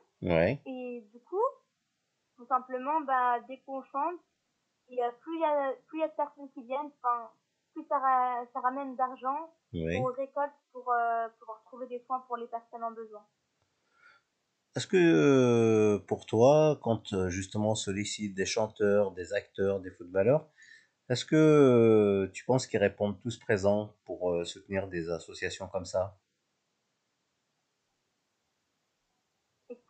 [0.67, 1.41] Et du coup,
[2.37, 4.21] tout simplement, bah, dès qu'on chante,
[4.89, 6.93] il y a plus il y a plus il y a de personnes qui viennent,
[7.03, 7.31] enfin,
[7.75, 9.99] plus ça, ra- ça ramène d'argent Oui.
[9.99, 13.27] aux récoltes pour euh, pouvoir trouver des soins pour les personnes en besoin.
[14.77, 19.91] Est-ce que euh, pour toi, quand euh, justement on sollicite des chanteurs, des acteurs, des
[19.91, 20.49] footballeurs,
[21.11, 26.19] est-ce que euh, tu penses qu'ils répondent tous présents pour soutenir des associations comme ça?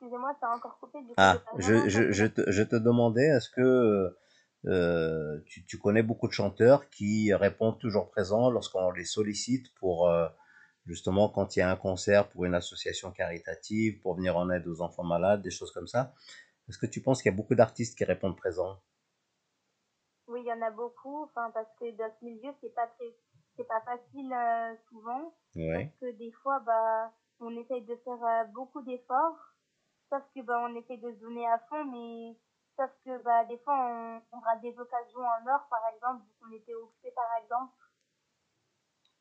[0.02, 3.26] Excusez-moi, ça a encore coupé, du coup, Ah, je, je, je te, je te demandais,
[3.26, 4.16] est-ce que
[4.66, 10.08] euh, tu, tu connais beaucoup de chanteurs qui répondent toujours présents lorsqu'on les sollicite pour
[10.08, 10.26] euh,
[10.86, 14.66] justement quand il y a un concert pour une association caritative, pour venir en aide
[14.66, 16.14] aux enfants malades, des choses comme ça?
[16.68, 18.80] Est-ce que tu penses qu'il y a beaucoup d'artistes qui répondent présents?
[20.26, 23.14] Oui, il y en a beaucoup, parce que dans ce milieu, c'est pas très,
[23.56, 25.34] c'est pas facile euh, souvent,
[25.72, 29.51] parce que des fois, bah, on essaye de faire euh, beaucoup d'efforts,
[30.12, 32.36] sauf que bah, on essaye de se donner à fond, mais
[32.76, 36.32] sauf que bah, des fois, on, on rate des occasions en or, par exemple, vu
[36.38, 37.72] qu'on était occupé, par exemple.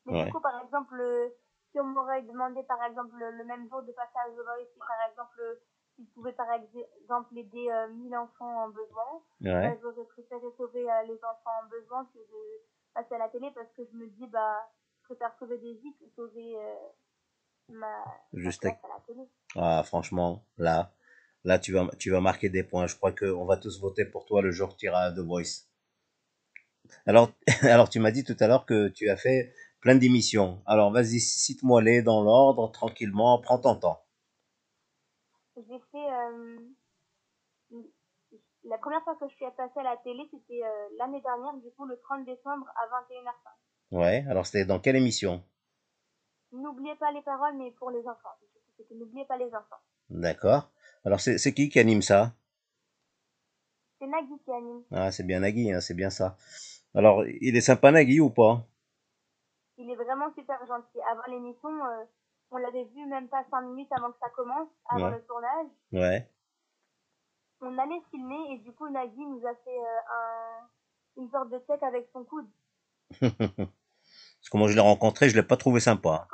[0.04, 1.30] Mais du coup, par exemple, euh,
[1.70, 4.78] si on m'aurait demandé, par exemple, le, même jour de passer à The Voice, si
[4.78, 5.58] par exemple,
[5.94, 9.62] si je pouvais par exemple aider euh, 1000 enfants en besoin, Ouais.
[9.62, 13.50] bah, j'aurais préféré sauver euh, les enfants en besoin que de passer à la télé
[13.54, 14.68] parce que je me dis, bah,
[15.00, 16.74] je préfère sauver des vies que sauver euh,
[19.56, 20.92] Ah, franchement, là,
[21.44, 22.86] là, tu vas, tu vas marquer des points.
[22.86, 25.18] Je crois qu'on va tous voter pour toi le jour que tu iras à The
[25.20, 25.66] Voice.
[27.06, 27.30] Alors,
[27.62, 30.62] alors, tu m'as dit tout à l'heure que tu as fait plein d'émissions.
[30.66, 34.04] Alors, vas-y, cite-moi les dans l'ordre, tranquillement, prends ton temps.
[35.56, 36.12] J'ai fait.
[36.12, 36.58] euh,
[38.64, 41.70] la première fois que je suis passée à la télé, c'était euh, l'année dernière, du
[41.72, 43.98] coup, le 30 décembre à 21h05.
[43.98, 45.44] Ouais, alors c'était dans quelle émission?
[46.52, 48.36] N'oubliez pas les paroles, mais pour les enfants.
[48.40, 48.46] Coup,
[48.78, 49.80] C'était N'oubliez pas les enfants.
[50.10, 50.70] D'accord.
[51.04, 52.32] Alors, c'est c'est qui qui anime ça?
[53.98, 54.82] C'est Nagui qui anime.
[54.90, 56.36] Ah, c'est bien Nagui, hein, c'est bien ça.
[56.94, 58.66] Alors, il est sympa Nagui ou pas?
[59.78, 61.00] Il est vraiment super gentil.
[61.10, 62.04] Avant l'émission, euh,
[62.50, 65.16] on l'avait vu même pas 5 minutes avant que ça commence, avant Ouais.
[65.16, 65.66] le tournage.
[65.92, 66.28] Ouais.
[67.62, 71.58] On allait filmer et du coup, Nagui nous a fait euh, un, une sorte de
[71.66, 72.48] check avec son coude.
[73.20, 76.26] Parce que moi, je l'ai rencontré, je l'ai pas trouvé sympa.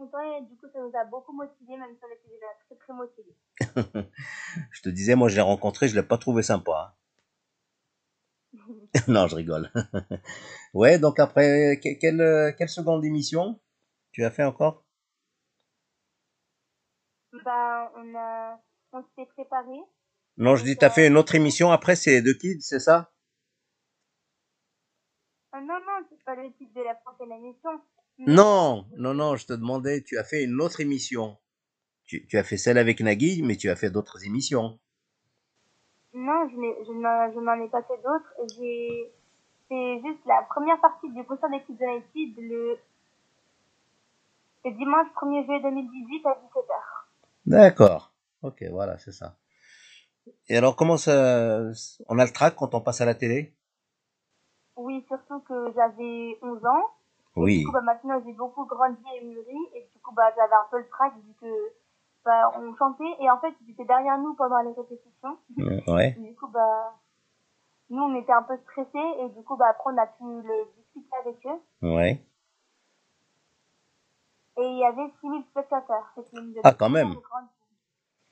[0.00, 2.76] Contents et du coup, ça nous a beaucoup motivés, même si on était déjà très
[2.76, 3.36] très motivés.
[4.72, 6.96] Je te disais, moi, je l'ai rencontré, je l'ai pas trouvé sympa.
[9.08, 9.70] non, je rigole.
[10.74, 13.60] ouais, donc après, que- quelle, quelle seconde émission
[14.12, 14.84] tu as fait encore?
[17.44, 18.60] Bah, on a,
[18.92, 19.78] on s'est préparé.
[20.36, 23.12] Non, je dis, tu as fait une autre émission après, c'est The Kids, c'est ça?
[25.52, 27.80] Ah, non, non, c'est pas le titre de la prochaine émission.
[28.26, 31.38] Non, non, non, je te demandais, tu as fait une autre émission.
[32.04, 34.78] Tu, tu as fait celle avec Nagui, mais tu as fait d'autres émissions.
[36.12, 38.34] Non, je n'en ai pas fait d'autres.
[38.56, 39.12] J'ai
[39.68, 42.78] fait juste la première partie du concert des Kids United le,
[44.64, 46.72] le dimanche 1er juillet 2018 à 17h.
[47.46, 48.12] D'accord.
[48.42, 49.36] Ok, voilà, c'est ça.
[50.48, 51.70] Et alors, comment ça...
[52.08, 53.54] On a le track quand on passe à la télé?
[54.76, 56.90] Oui, surtout que j'avais 11 ans.
[57.36, 57.60] Oui.
[57.60, 59.58] Du coup, bah, maintenant, j'ai beaucoup grandi et mûri.
[59.74, 61.72] Et du coup, bah, j'avais un peu le trac vu que
[62.24, 63.16] bah, on chantait.
[63.20, 65.38] Et en fait, ils étaient derrière nous pendant les répétitions.
[65.86, 66.16] Ouais.
[66.18, 66.94] Du coup, bah,
[67.90, 69.14] nous, on était un peu stressés.
[69.20, 71.60] Et du coup, bah, après, on a pu le discuter avec eux.
[71.86, 72.24] Ouais.
[74.58, 76.12] Et il y avait 6000 spectateurs.
[76.34, 77.14] Une de Ah, quand même.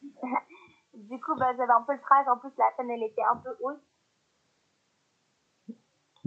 [0.94, 2.28] du coup, bah, j'avais un peu le trac.
[2.28, 3.80] En plus, la scène, elle était un peu haute.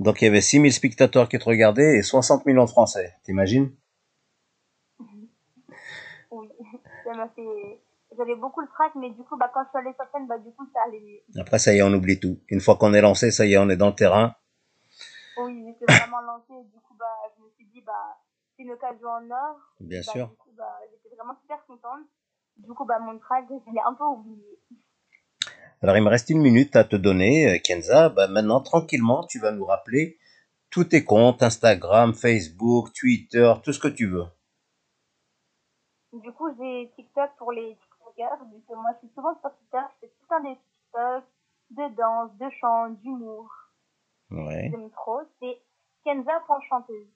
[0.02, 3.14] Donc il y avait 6000 spectateurs qui te regardaient et 60 millions de Français.
[3.24, 3.72] T'imagines?
[6.32, 6.50] Oui,
[7.04, 7.80] ça m'a fait...
[8.18, 10.38] J'avais beaucoup le trac, mais du coup, bah, quand je suis allée sur scène, bah,
[10.40, 11.40] du coup, ça allait mieux.
[11.40, 12.40] Après, ça y est, on oublie tout.
[12.50, 14.36] Une fois qu'on est lancé, ça y est, on est dans le terrain.
[15.38, 16.68] Oui, j'étais vraiment lancée.
[16.74, 17.06] Du coup, bah,
[17.38, 18.18] je me suis dit, bah,
[18.58, 19.56] c'est une occasion en or.
[19.80, 20.28] Bien Bah, sûr.
[20.28, 22.02] Du coup, bah, j'étais vraiment super contente.
[22.58, 24.60] Du coup, bah, mon track, je l'ai un peu oublié.
[25.84, 28.10] Alors, il me reste une minute à te donner, euh, Kenza.
[28.10, 30.20] Bah, maintenant, tranquillement, tu vas nous rappeler
[30.70, 34.26] tous tes comptes, Instagram, Facebook, Twitter, tout ce que tu veux.
[36.14, 38.46] Du coup, j'ai TikTok pour les TikTokers.
[38.54, 39.84] Vu que moi, je suis souvent sur Twitter.
[39.96, 41.24] Je fais tout temps des TikTok,
[41.72, 43.50] de danse, de chant, d'humour.
[44.30, 44.70] Ouais.
[44.72, 45.22] J'aime trop.
[45.42, 45.62] C'est
[46.06, 47.08] Kenza.chanteuse.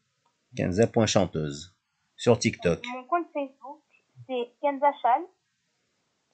[0.56, 1.76] Kenza.chanteuse.
[2.16, 2.80] Sur TikTok.
[2.88, 3.82] Mon compte Facebook,
[4.28, 5.22] c'est Kenza Chal.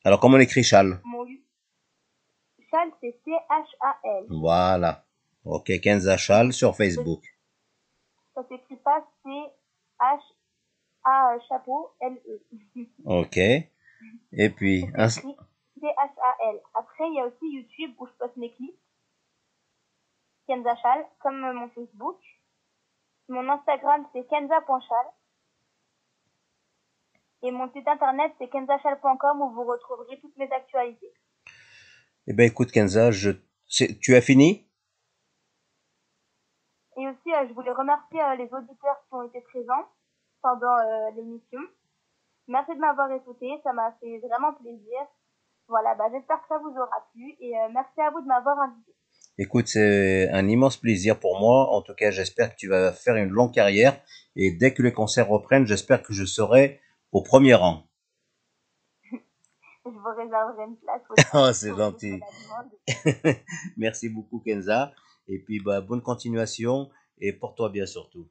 [0.06, 1.00] Alors, comment on écrit Chal?
[1.04, 1.26] Mon
[2.72, 4.26] Chal, c'est C-H-A-L.
[4.30, 5.04] Voilà.
[5.46, 7.24] Ok, Kenza Chal sur Facebook.
[8.34, 10.60] Ça s'écrit pas C-H-A
[11.48, 12.42] chapeau L-E.
[13.06, 13.38] Ok.
[13.38, 16.62] Et puis, C-H-A-L.
[16.74, 18.80] Après, il y a aussi YouTube où je poste mes clips.
[20.48, 22.20] Kenza Chal, comme mon Facebook.
[23.28, 25.06] Mon Instagram, c'est kenza.chal.
[27.44, 31.12] Et mon site internet, c'est kenzachal.com où vous retrouverez toutes mes actualités.
[32.32, 33.32] Eh ben, écoute, Kenza, je,
[33.68, 34.66] tu as fini?
[36.96, 39.86] Et aussi, euh, je voulais remercier euh, les auditeurs qui ont été présents
[40.42, 41.60] pendant euh, l'émission.
[42.48, 45.00] Merci de m'avoir écouté, ça m'a fait vraiment plaisir.
[45.68, 48.96] Voilà, bah, j'espère que ça vous aura plu et merci à vous de m'avoir invité.
[49.38, 51.70] Écoute, c'est un immense plaisir pour moi.
[51.74, 54.02] En tout cas, j'espère que tu vas faire une longue carrière.
[54.38, 56.80] Et dès que les concerts reprennent, j'espère que je serai
[57.12, 57.84] au premier rang.
[59.86, 61.02] Je vous réserverai une place.
[61.34, 62.20] Oh, c'est gentil.
[63.78, 64.92] Merci beaucoup, Kenza.
[65.28, 66.90] Et puis, bah, bonne continuation
[67.20, 68.30] et porte-toi bien surtout.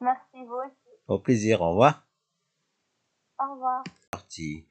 [0.00, 0.98] Merci vous aussi.
[1.06, 1.62] Au plaisir.
[1.62, 2.06] Au revoir.
[3.38, 3.84] Au revoir.
[4.10, 4.66] Parti.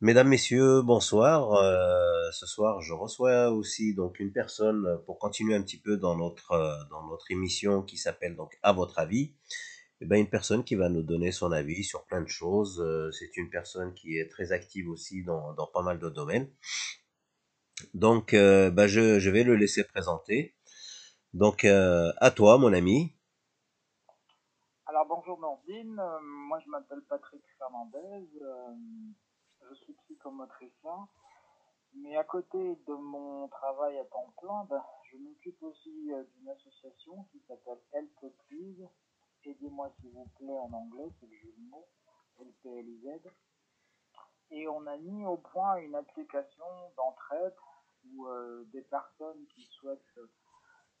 [0.00, 1.52] Mesdames, Messieurs, bonsoir.
[1.54, 6.16] Euh, ce soir, je reçois aussi donc une personne pour continuer un petit peu dans
[6.16, 9.34] notre euh, dans notre émission qui s'appelle donc À votre avis.
[10.02, 12.80] Eh ben, une personne qui va nous donner son avis sur plein de choses.
[12.80, 16.50] Euh, c'est une personne qui est très active aussi dans, dans pas mal de domaines.
[17.92, 20.56] Donc, euh, ben, je, je, vais le laisser présenter.
[21.34, 23.14] Donc, euh, à toi, mon ami.
[24.86, 26.00] Alors, bonjour Nordine.
[26.22, 28.26] moi, je m'appelle Patrick Fernandez.
[29.68, 31.08] je suis psychomotricien.
[31.92, 34.82] Mais à côté de mon travail à temps plein, ben,
[35.12, 38.88] je m'occupe aussi d'une association qui s'appelle Help Please
[39.44, 41.88] aidez-moi s'il vous plaît en anglais, c'est le jeu de mots,
[42.38, 43.30] LPLZ.
[44.50, 46.64] Et on a mis au point une application
[46.96, 47.54] d'entraide
[48.04, 50.18] où euh, des personnes qui souhaitent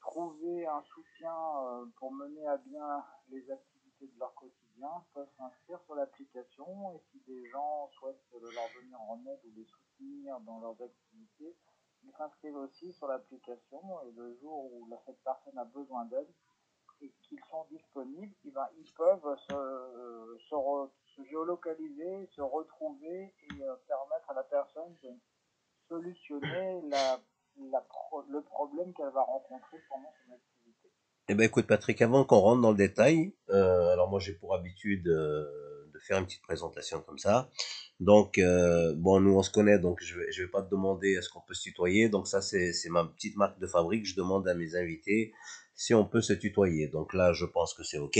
[0.00, 5.80] trouver un soutien euh, pour mener à bien les activités de leur quotidien peuvent s'inscrire
[5.82, 10.60] sur l'application et si des gens souhaitent leur venir en aide ou les soutenir dans
[10.60, 11.56] leurs activités,
[12.02, 16.28] ils s'inscrivent aussi sur l'application et le jour où cette personne a besoin d'aide,
[17.02, 23.74] et qu'ils sont disponibles, eh ben, ils peuvent se, se, géolocaliser, se retrouver et euh,
[23.86, 25.10] permettre à la personne de
[25.88, 26.80] solutionner
[27.56, 30.90] le problème qu'elle va rencontrer pendant son activité.
[31.28, 34.54] Eh ben écoute Patrick, avant qu'on rentre dans le détail, euh, alors moi j'ai pour
[34.54, 37.50] habitude euh, de faire une petite présentation comme ça.
[38.00, 38.40] Donc
[38.96, 41.54] bon, nous on se connaît, donc je je vais pas te demander est-ce qu'on peut
[41.54, 42.08] se tutoyer.
[42.08, 44.06] Donc ça c'est ma petite marque de fabrique.
[44.06, 45.34] Je demande à mes invités
[45.80, 46.88] si on peut se tutoyer.
[46.88, 48.18] Donc là, je pense que c'est OK.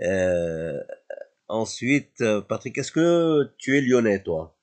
[0.00, 0.78] Euh,
[1.48, 4.54] ensuite, euh, Patrick, est-ce que tu es lyonnais, toi?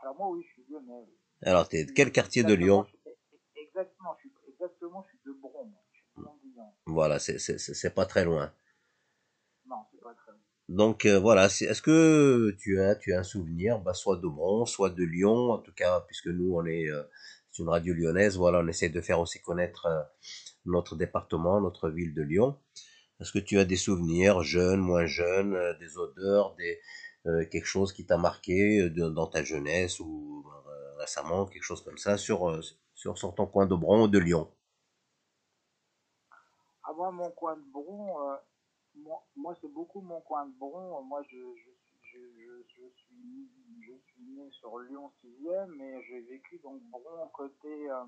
[0.00, 1.04] Alors moi, oui, je suis lyonnais.
[1.42, 2.86] Alors, tu es de quel quartier de Lyon?
[3.56, 5.70] Exactement, je suis, exactement, je suis de Bron.
[6.86, 8.50] Voilà, c'est pas très loin.
[9.66, 10.40] Non, c'est pas très loin.
[10.70, 14.64] Donc euh, voilà, est-ce que tu as, tu as un souvenir, bah, soit de Bron,
[14.64, 16.88] soit de Lyon, en tout cas, puisque nous on est,
[17.58, 18.36] une radio lyonnaise.
[18.36, 20.02] Voilà, on essaie de faire aussi connaître euh,
[20.64, 22.58] notre département, notre ville de Lyon.
[23.20, 26.80] Est-ce que tu as des souvenirs, jeunes, moins jeunes, euh, des odeurs, des,
[27.26, 30.46] euh, quelque chose qui t'a marqué dans ta jeunesse ou
[30.98, 32.60] récemment, quelque chose comme ça, sur,
[32.94, 34.50] sur, ton coin de Bron ou de Lyon?
[36.82, 38.38] Ah, Moi, mon coin de Bron,
[38.96, 41.02] moi, moi c'est beaucoup mon coin de Bron.
[41.02, 41.70] Moi, je, je
[42.68, 43.50] je, suis,
[43.80, 48.04] je suis né sur Lyon 6e, mais j'ai vécu donc Bron côté euh,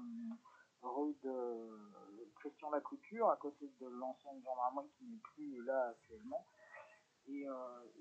[0.83, 6.47] rue de Christian Lacouture, à côté de l'ancienne gendarmerie qui n'est plus là actuellement.
[7.29, 7.55] Et euh,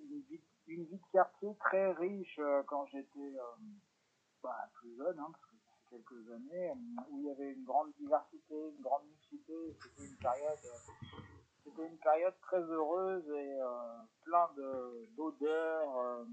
[0.10, 3.36] une, vie, une, de quartier très riche euh, quand j'étais
[4.41, 6.74] bah, plus jeune, hein, parce que ça fait quelques années,
[7.10, 9.78] où il y avait une grande diversité, une grande mixité.
[9.82, 10.60] C'était une période
[11.70, 13.68] c'était une période très heureuse et euh,
[14.24, 14.50] plein
[15.16, 16.26] d'odeurs euh,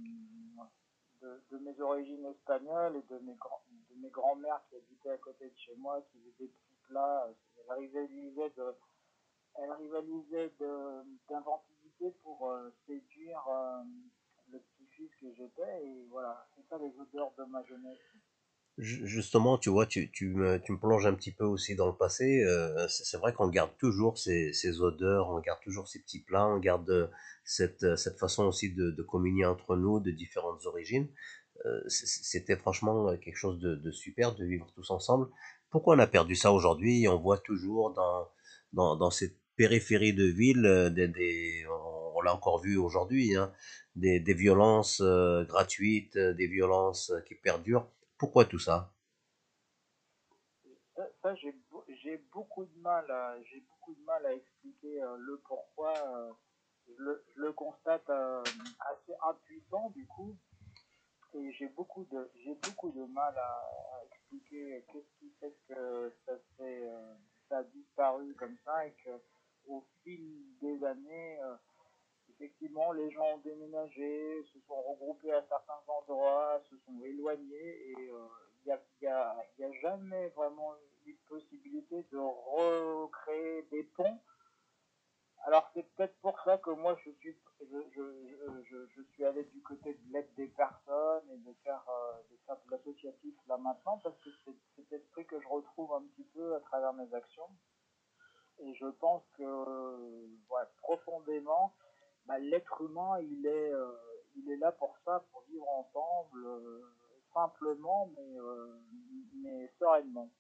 [1.23, 5.49] de, de, mes origines espagnoles et de mes, de mes grands-mères qui habitaient à côté
[5.49, 7.29] de chez moi, qui faisaient des petits plats.
[7.69, 7.79] Elles
[9.73, 13.43] rivalisaient de, d'inventivité pour euh, séduire
[14.51, 15.87] le petit-fils que j'étais.
[15.87, 17.99] Et voilà, c'est ça les odeurs de ma jeunesse
[18.79, 21.95] justement, tu vois, tu, tu, me, tu me plonges un petit peu aussi dans le
[21.97, 22.45] passé.
[22.45, 26.47] Euh, c'est vrai qu'on garde toujours ces, ces, odeurs, on garde toujours ces petits plats,
[26.47, 27.11] on garde
[27.45, 31.09] cette, cette façon aussi de, de communier entre nous de différentes origines.
[31.65, 35.29] Euh, C'était franchement quelque chose de, de, super de vivre tous ensemble.
[35.71, 37.09] Pourquoi on a perdu ça aujourd'hui?
[37.09, 38.29] On voit toujours dans,
[38.73, 41.65] dans, dans cette périphérie de ville euh, des, des
[42.15, 43.53] on, l'a encore vu aujourd'hui, hein,
[43.95, 48.93] des, des violences euh, gratuites, des violences qui perdurent pourquoi tout ça?
[51.23, 55.93] Ça, j'ai beaucoup de mal à j'ai beaucoup de mal à expliquer euh, le pourquoi.
[55.93, 56.33] Euh,
[56.89, 57.03] je,
[57.35, 58.43] le, constate euh,
[58.79, 60.37] assez impuissant du coup,
[61.35, 63.63] et j'ai beaucoup de mal à,
[64.13, 66.33] expliquer qu'est-ce qui fait que ça
[67.49, 69.11] ça a disparu comme ça et que
[69.69, 71.39] au fil des années
[72.39, 77.95] effectivement, les gens ont déménagé, se sont regroupés à certains endroits, se sont éloignés et
[77.99, 80.75] il euh, n'y a, y a, jamais vraiment
[81.07, 84.21] eu possibilité de recréer des ponts.
[85.45, 89.63] Alors c'est peut-être pour ça que moi je suis, je, je, je, suis allé du
[89.63, 94.19] côté de l'aide des personnes et de faire, euh, de, faire l'associatif là maintenant parce
[94.19, 97.49] que c'est cet esprit que je retrouve un petit peu à travers mes actions.
[98.59, 100.27] Et je pense que
[100.83, 101.75] profondément,
[102.27, 103.93] bah, l'être humain, il est, euh,
[104.37, 106.83] il est là pour ça, pour vivre ensemble, euh,
[107.33, 108.81] simplement, mais, euh,
[109.43, 110.31] mais sereinement.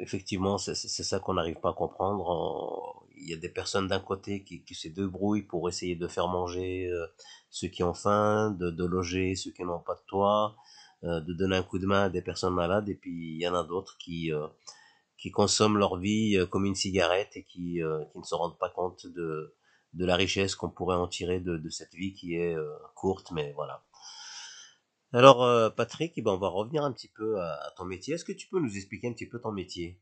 [0.00, 3.06] Effectivement, c'est ça qu'on n'arrive pas à comprendre.
[3.14, 6.26] Il y a des personnes d'un côté qui, qui, se débrouillent pour essayer de faire
[6.26, 6.90] manger
[7.50, 10.56] ceux qui ont faim, de, de loger ceux qui n'ont pas de toit,
[11.02, 13.54] de donner un coup de main à des personnes malades, et puis il y en
[13.54, 14.32] a d'autres qui
[15.18, 17.80] qui consomment leur vie comme une cigarette et qui,
[18.12, 19.54] qui ne se rendent pas compte de,
[19.94, 22.56] de la richesse qu'on pourrait en tirer de, cette vie qui est
[22.94, 23.84] courte, mais voilà.
[25.12, 28.14] Alors Patrick, eh ben, on va revenir un petit peu à, ton métier.
[28.14, 30.00] Est-ce que tu peux nous expliquer un petit peu ton métier?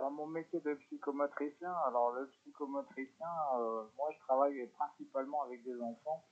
[0.00, 6.24] Mon métier de psychomotricien, alors le psychomotricien, euh, moi je travaille principalement avec des enfants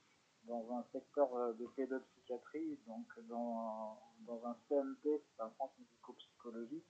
[0.43, 6.85] dans un secteur euh, de pédopsychiatrie, donc dans, dans un CMP, c'est un centre médico-psychologique.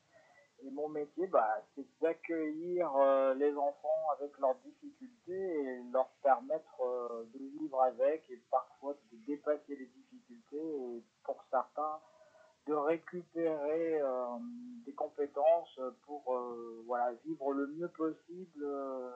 [0.66, 6.82] Et mon métier, bah, c'est d'accueillir euh, les enfants avec leurs difficultés et leur permettre
[7.34, 12.00] de vivre avec et parfois de dépasser les difficultés et pour certains
[12.68, 14.26] de récupérer euh,
[14.86, 19.10] des compétences pour euh, voilà, vivre le mieux possible euh,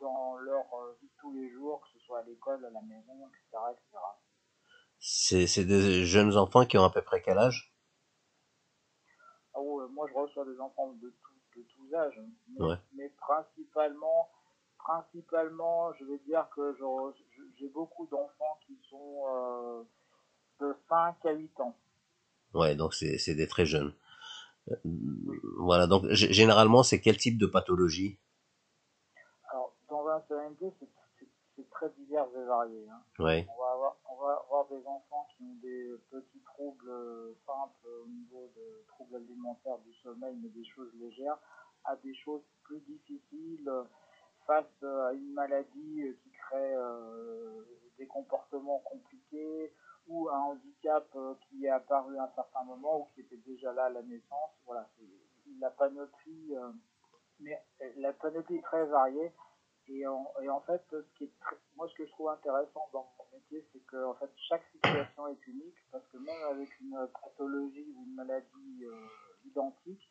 [0.00, 0.64] dans leur
[1.00, 3.62] vie de tous les jours, que ce soit à l'école, à la maison, etc.
[3.72, 5.46] etc.
[5.48, 7.75] C'est des jeunes enfants qui ont à peu près quel âge?
[9.56, 14.28] Ah Moi, je reçois des enfants de, tout, de tous âges, mais, mais, principalement,
[14.78, 16.76] principalement, je vais dire que
[17.58, 19.84] j'ai beaucoup d'enfants qui sont
[20.60, 21.76] de 5 à 8 ans.
[22.54, 23.94] Ouais, donc c'est des très jeunes.
[24.70, 24.76] Euh,
[25.58, 28.18] voilà, donc généralement, c'est quel type de pathologie?
[29.50, 30.88] Alors, dans un CMD, c'est
[31.64, 32.88] très divers et varié.
[32.88, 33.02] Hein.
[33.18, 33.46] Ouais.
[33.50, 36.90] On, va avoir, on va avoir des enfants qui ont des petits troubles
[37.46, 41.38] simples au niveau de troubles alimentaires du sommeil, mais des choses légères,
[41.84, 43.70] à des choses plus difficiles
[44.46, 47.62] face à une maladie qui crée euh,
[47.98, 49.72] des comportements compliqués,
[50.08, 53.72] ou un handicap euh, qui est apparu à un certain moment ou qui était déjà
[53.72, 54.50] là à la naissance.
[54.64, 54.88] Voilà,
[55.60, 56.70] la panoplie, euh,
[57.40, 59.32] mais euh, la panoplie est très variée.
[59.88, 61.32] Et en, et en fait, ce qui est
[61.76, 65.28] moi, ce que je trouve intéressant dans mon métier, c'est que en fait, chaque situation
[65.28, 68.84] est unique parce que même avec une pathologie ou une maladie
[69.44, 70.10] identique,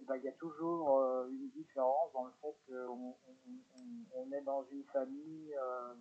[0.00, 0.98] eh ben, il y a toujours
[1.28, 3.14] une différence dans le fait qu'on
[4.14, 5.54] on, est dans une famille,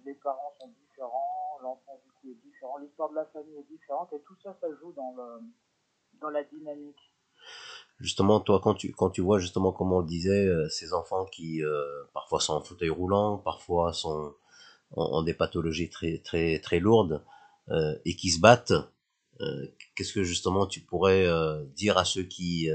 [0.06, 4.12] les parents sont différents, l'enfant du coup est différent, l'histoire de la famille est différente
[4.13, 5.41] et tout ça, ça joue dans, le,
[6.19, 7.11] dans la dynamique.
[8.02, 11.26] Justement, toi, quand tu, quand tu vois justement, comme on le disait, euh, ces enfants
[11.26, 14.34] qui euh, parfois sont en fauteuil roulant, parfois sont
[14.94, 17.24] ont, des pathologies très, très, très lourdes
[17.70, 18.74] euh, et qui se battent,
[19.96, 21.26] qu'est-ce que justement tu pourrais
[21.76, 22.70] dire à ceux qui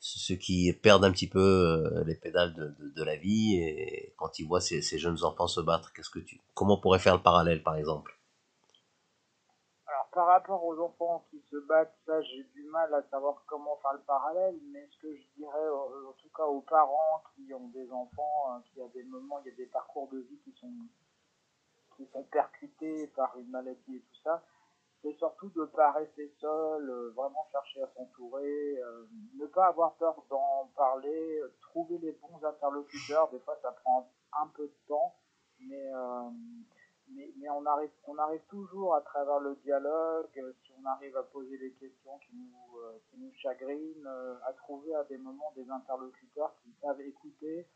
[0.00, 4.14] ceux qui perdent un petit peu euh, les pédales de, de, de, la vie et
[4.16, 6.98] quand ils voient ces, ces jeunes enfants se battre, qu'est-ce que tu, comment on pourrait
[6.98, 8.17] faire le parallèle par exemple?
[10.12, 13.92] Par rapport aux enfants qui se battent, ça j'ai du mal à savoir comment faire
[13.92, 17.90] le parallèle, mais ce que je dirais en tout cas aux parents qui ont des
[17.92, 20.72] enfants, hein, qui a des moments, il y a des parcours de vie qui sont
[21.96, 24.42] qui sont percutés par une maladie et tout ça,
[25.02, 29.06] c'est surtout de ne pas rester seul, euh, vraiment chercher à s'entourer, euh,
[29.38, 33.28] ne pas avoir peur d'en parler, euh, trouver les bons interlocuteurs.
[33.30, 35.14] Des fois, ça prend un peu de temps,
[35.60, 35.90] mais,
[37.14, 41.58] mais, on, arrive, on arrive toujours à travers le dialogue, si on arrive à poser
[41.58, 44.06] des questions qui nous, qui nous chagrinent,
[44.46, 47.66] à trouver à des moments des interlocuteurs qui savent écouter,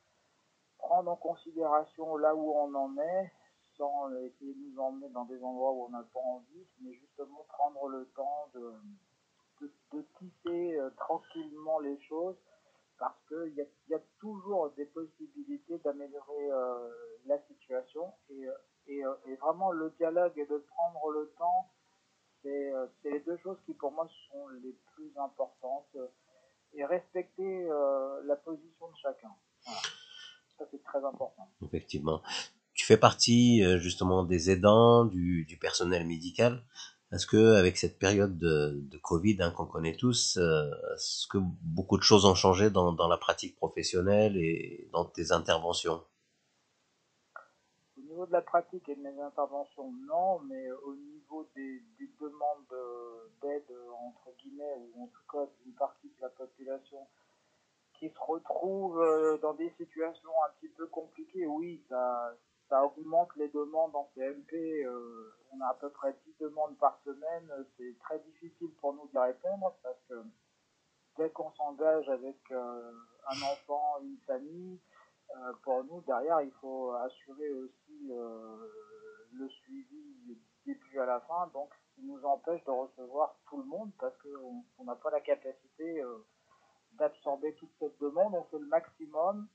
[0.78, 3.32] prendre en considération là où on en est
[3.76, 7.44] sans essayer de nous emmener dans des endroits où on n'a pas envie, mais justement
[7.48, 8.74] prendre le temps de,
[9.92, 12.36] de, tisser euh, tranquillement les choses,
[12.98, 16.88] parce qu'il y y a toujours des possibilités d'améliorer euh,
[17.26, 18.52] la situation, et, euh,
[18.88, 21.70] et, et, vraiment le dialogue et de prendre le temps,
[22.42, 25.96] c'est les deux choses qui pour moi sont les plus importantes,
[26.74, 27.68] et respecter
[28.24, 29.32] la position de chacun.
[30.58, 31.48] Ça c'est très important.
[31.62, 32.20] Effectivement
[32.74, 36.64] tu fais partie euh, justement des aidants, du, du personnel médical.
[37.12, 41.38] Est-ce que avec cette période de, de Covid hein, qu'on connaît tous, euh, est-ce que
[41.38, 46.02] beaucoup de choses ont changé dans, dans la pratique professionnelle et dans tes interventions?
[48.12, 52.74] Niveau de la pratique et de mes interventions, non, mais au niveau des, des demandes
[53.42, 53.70] d'aide
[54.06, 57.06] entre guillemets ou en tout cas d'une partie de la population
[58.02, 62.34] qui se retrouve euh, dans des situations un petit peu compliquées, oui, ça,
[62.68, 64.84] ça augmente les demandes en CMP.
[64.84, 67.48] Euh, on a à peu près 10 demandes par semaine.
[67.76, 70.14] C'est très difficile pour nous d'y répondre parce que
[71.16, 72.92] dès qu'on s'engage avec euh,
[73.28, 74.80] un enfant, une famille,
[75.36, 78.12] euh, pour nous, derrière, il faut assurer aussi
[79.32, 81.50] le suivi du début à la fin.
[81.54, 86.02] Donc, ce nous empêche de recevoir tout le monde parce qu'on n'a pas la capacité
[86.92, 88.34] d'absorber toute cette demande.
[88.34, 89.48] On fait le maximum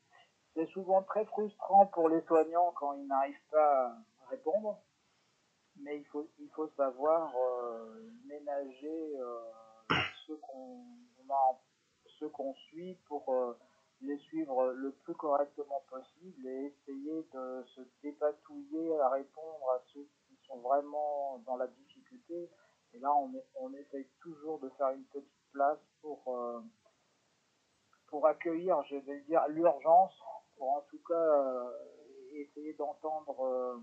[0.57, 4.80] c'est souvent très frustrant pour les soignants quand ils n'arrivent pas à répondre,
[5.80, 9.39] mais il faut, il faut savoir euh, ménager euh,
[10.25, 10.84] ceux, qu'on
[12.34, 13.32] qu'on suit pour
[14.02, 20.08] les suivre le plus correctement possible et essayer de se dépatouiller à répondre à ceux
[20.28, 22.50] qui sont vraiment dans la difficulté.
[22.93, 26.39] Et là, on, on essaye toujours de faire une petite place pour,
[28.08, 30.14] pour accueillir, je vais dire, l'urgence,
[30.58, 31.72] pour en tout cas
[32.34, 33.82] essayer d'entendre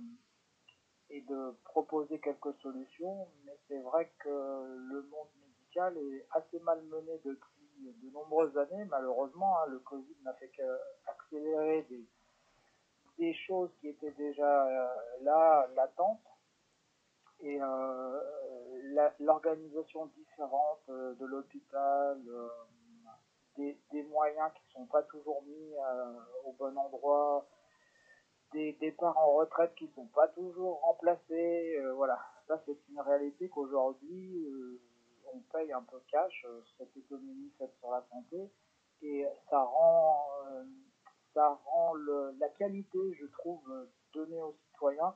[1.11, 7.21] et de proposer quelques solutions, mais c'est vrai que le monde médical est assez malmené
[7.25, 7.54] depuis
[7.93, 9.59] de nombreuses années, malheureusement.
[9.61, 9.67] Hein.
[9.69, 11.87] le Covid n'a fait qu'accélérer
[13.19, 14.89] des, choses qui étaient déjà euh,
[15.23, 16.21] là, latentes.
[17.41, 18.21] Et euh,
[19.21, 22.21] l'organisation différente euh, de l'hôpital,
[23.57, 25.75] des, des, moyens qui ne sont pas toujours mis
[26.45, 27.47] au bon endroit,
[28.53, 31.79] des départs en retraite qui sont pas toujours remplacés.
[31.97, 34.49] Voilà, ça c'est une réalité qu'aujourd'hui
[35.35, 38.51] on paye un peu cash euh, cette économie faite sur la santé
[39.03, 40.29] et ça rend
[41.35, 41.95] ça rend
[42.39, 43.61] la qualité, je trouve,
[44.15, 45.15] donnée aux citoyens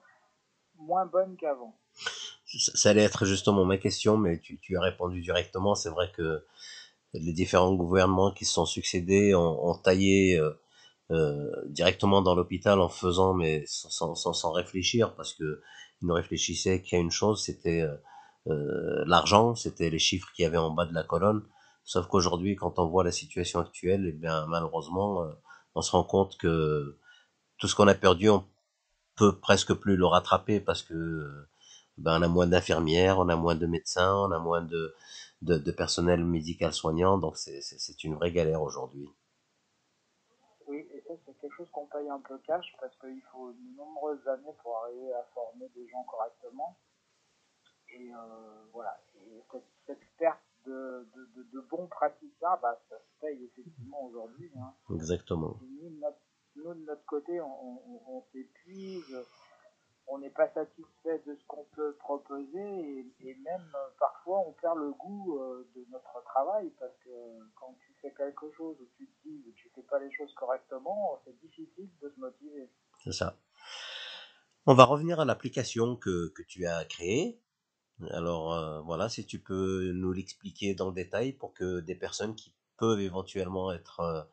[0.77, 1.79] moins bonne qu'avant.
[2.45, 5.75] Ça, allait être justement ma question, mais tu, as répondu directement.
[5.75, 6.45] C'est vrai que
[7.15, 10.41] les différents gouvernements qui se sont succédés ont, taillé
[11.11, 15.63] euh, directement dans l'hôpital en faisant, mais sans, sans, réfléchir, parce que
[16.01, 17.97] ils ne réfléchissaient qu'à une chose, c'était euh,
[18.49, 21.43] euh l'argent, c'était les chiffres qu'il y avait en bas de la colonne.
[21.85, 25.33] Sauf qu'aujourd'hui, quand on voit la situation actuelle, eh bien malheureusement, euh,
[25.75, 26.99] on se rend compte que
[27.59, 28.45] tout ce qu'on a perdu, on
[29.17, 30.95] peut presque plus le rattraper parce que
[31.99, 34.95] ben, on a moins d'infirmières, on a moins de médecins, on a moins de,
[35.43, 39.09] de, de personnel médical soignant, donc c'est une vraie galère aujourd'hui
[41.59, 45.25] chose qu'on paye un peu cash parce qu'il faut de nombreuses années pour arriver à
[45.35, 46.77] former des gens correctement.
[47.91, 48.17] Et euh,
[48.73, 49.01] voilà,
[49.87, 51.09] cette, perte de,
[51.53, 54.51] de, bons praticiens, bah, ça se paye effectivement aujourd'hui.
[54.57, 54.73] Hein.
[54.95, 55.59] Exactement.
[55.63, 59.17] Nous de, notre, côté, on s'épuise
[60.09, 64.79] on n'est pas satisfait de ce qu'on peut proposer et, même euh, parfois on perd
[64.79, 67.11] le goût euh, de notre travail parce que
[67.57, 70.33] quand tu fais quelque chose où tu te dis que tu fais pas les choses
[70.35, 72.71] correctement, c'est difficile de se motiver.
[73.05, 73.37] C'est ça.
[74.67, 77.41] On va revenir à l'application que, que, tu as créée.
[78.11, 82.35] Alors euh, voilà, si tu peux nous l'expliquer dans le détail pour que des personnes
[82.35, 84.29] qui peuvent éventuellement être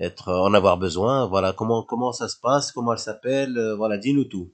[0.00, 4.24] être en avoir besoin, voilà comment comment ça se passe, comment elle s'appelle, voilà, dis-nous
[4.24, 4.52] tout.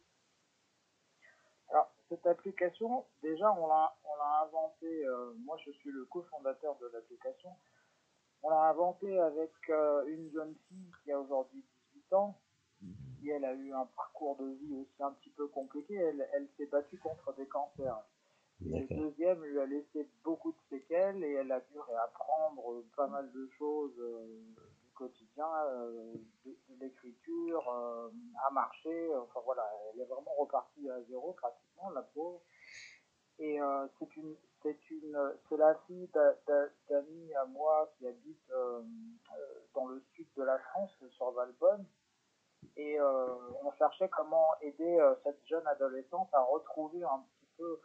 [2.13, 7.49] Cette application, déjà, on l'a, on inventé, euh, moi je suis le cofondateur de l'application,
[8.43, 12.39] on l'a inventé avec euh, une jeune fille qui a aujourd'hui 18 ans,
[13.19, 16.49] qui elle a eu un parcours de vie aussi un petit peu compliqué, elle, elle
[16.59, 18.03] s'est battue contre des cancers.
[18.65, 23.31] Le deuxième lui a laissé beaucoup de séquelles et elle a dû réapprendre pas mal
[23.33, 24.43] de choses euh,
[25.03, 28.09] quotidien, euh, de, l'écriture, euh,
[28.47, 29.15] à marcher.
[29.17, 32.41] Enfin voilà, elle est vraiment repartie à zéro pratiquement, la pauvre.
[33.39, 36.09] Et euh, c'est une, c'est une, c'est la fille
[36.89, 38.53] d'amis à moi qui habite
[39.75, 41.85] dans le sud de la France, sur Valbonne.
[42.77, 47.81] Et on cherchait comment aider cette jeune adolescente à retrouver un petit peu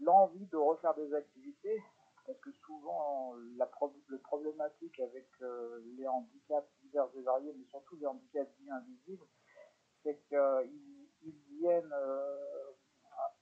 [0.00, 1.82] l'envie de refaire des activités
[2.26, 3.70] parce que souvent la,
[4.08, 9.26] le problématique avec euh, les handicaps divers et variés, mais surtout les handicaps dits invisibles,
[10.02, 12.72] c'est qu'ils viennent euh,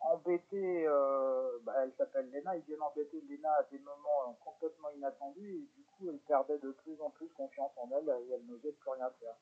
[0.00, 5.54] embêter, euh, bah, elle s'appelle Léna, ils viennent embêter Léna à des moments complètement inattendus
[5.54, 8.72] et du coup elle perdait de plus en plus confiance en elle et elle n'osait
[8.72, 9.36] plus rien faire.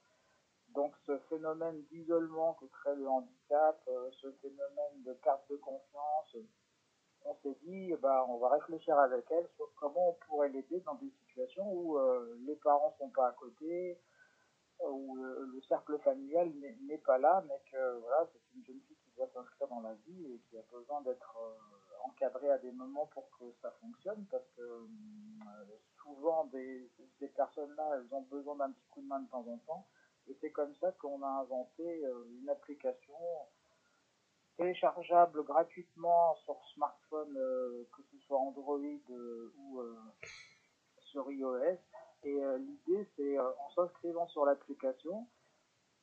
[0.69, 3.83] Donc ce phénomène d'isolement que crée le handicap,
[4.13, 6.37] ce phénomène de perte de confiance,
[7.25, 10.95] on s'est dit, bah, on va réfléchir avec elle sur comment on pourrait l'aider dans
[10.95, 13.99] des situations où euh, les parents sont pas à côté,
[14.81, 16.53] euh, où le, cercle familial
[16.83, 19.95] n'est pas là, mais que voilà, c'est une jeune fille qui doit s'inscrire dans la
[20.07, 24.27] vie et qui a besoin d'être euh, encadrée à des moments pour que ça fonctionne,
[24.31, 24.87] parce que
[26.03, 29.59] souvent des, ces personnes-là, elles ont besoin d'un petit coup de main de temps en
[29.59, 29.87] temps,
[30.29, 32.05] et c'est comme ça qu'on a inventé
[32.41, 33.15] une application
[34.57, 39.97] téléchargeable gratuitement sur smartphone, euh, que ce soit Android euh, ou euh,
[41.11, 41.79] sur iOS.
[42.25, 45.27] Et l'idée, c'est en s'inscrivant sur l'application,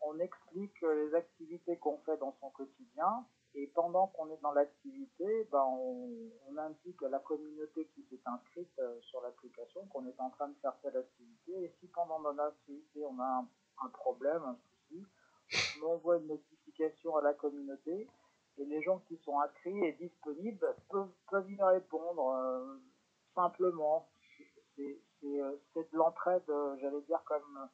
[0.02, 3.26] on explique les activités qu'on fait dans son quotidien.
[3.56, 8.82] Et pendant qu'on est dans l'activité, ben on, indique à la communauté qui s'est inscrite
[9.04, 11.64] sur l'application qu'on est en train de faire telle activité.
[11.64, 13.48] Et si pendant notre activité on a un,
[13.86, 15.06] un problème, un souci,
[15.82, 18.10] on envoie une notification à la communauté
[18.60, 22.78] et les gens qui sont inscrits et disponibles peuvent, peuvent y répondre euh,
[23.36, 24.10] simplement.
[24.76, 26.44] c'est de l'entraide,
[26.80, 27.70] j'allais dire, comme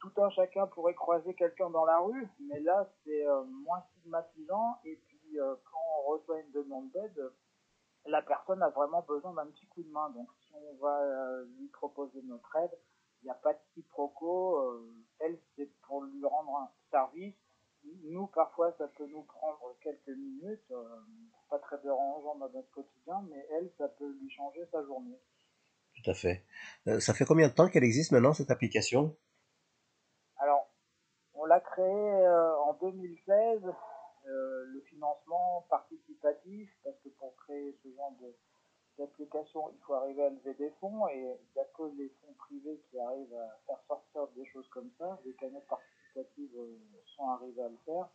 [0.00, 3.24] tout un chacun pourrait croiser quelqu'un dans la rue, mais là, c'est
[3.64, 4.78] moins stigmatisant.
[4.84, 7.32] Et puis, quand on reçoit une demande d'aide,
[8.06, 10.10] la personne a vraiment besoin d'un petit coup de main.
[10.10, 12.78] Donc, si on va lui proposer notre aide,
[13.24, 14.58] il n'y a pas de quiproquo.
[14.58, 17.34] Euh, elle, c'est pour lui rendre un service.
[18.04, 20.84] Nous, parfois, ça peut nous prendre quelques minutes, euh,
[21.50, 25.18] pas très dérangeant dans notre quotidien, mais elle, ça peut lui changer sa journée.
[25.96, 26.44] Tout à fait.
[26.86, 29.16] Euh, ça fait combien de temps qu'elle existe maintenant, cette application?
[30.38, 30.68] Alors,
[31.34, 32.28] on l'a créée
[32.66, 33.62] en 2016,
[34.26, 38.12] le financement participatif, parce que pour créer ce genre
[38.98, 42.34] d'application, il faut arriver à lever des fonds et il n'y a que les fonds
[42.38, 45.20] privés qui arrivent à faire sortir des choses comme ça.
[45.24, 46.76] Les canettes participatives euh,
[47.16, 48.08] sont arrivées à le faire.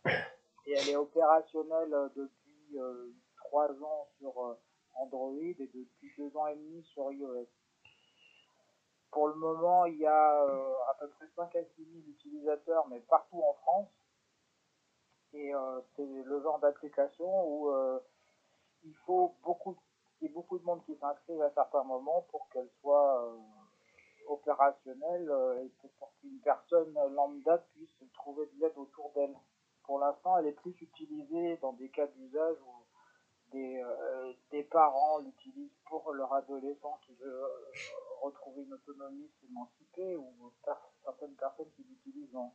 [0.66, 4.56] Et elle est opérationnelle euh, depuis euh, trois ans sur
[4.94, 7.46] Android et depuis deux ans et demi sur iOS.
[9.10, 13.00] Pour le moment, il y a à peu près 5 à 6 000 utilisateurs, mais
[13.00, 13.88] partout en France.
[15.32, 15.52] Et
[15.96, 17.72] c'est le genre d'application où
[18.84, 19.76] il faut beaucoup
[20.20, 23.36] il y beaucoup de monde qui s'inscrivent à certains moments pour qu'elle soit
[24.28, 25.28] opérationnelle
[25.64, 29.34] et pour qu'une personne lambda puisse trouver de l'aide autour d'elle.
[29.84, 32.84] Pour l'instant, elle est plus utilisée dans des cas d'usage où
[33.52, 37.42] des, euh, des parents l'utilisent pour leur adolescent qui veut
[38.22, 40.52] retrouver une autonomie, s'émanciper, ou
[41.04, 42.54] certaines personnes qui l'utilisent dans,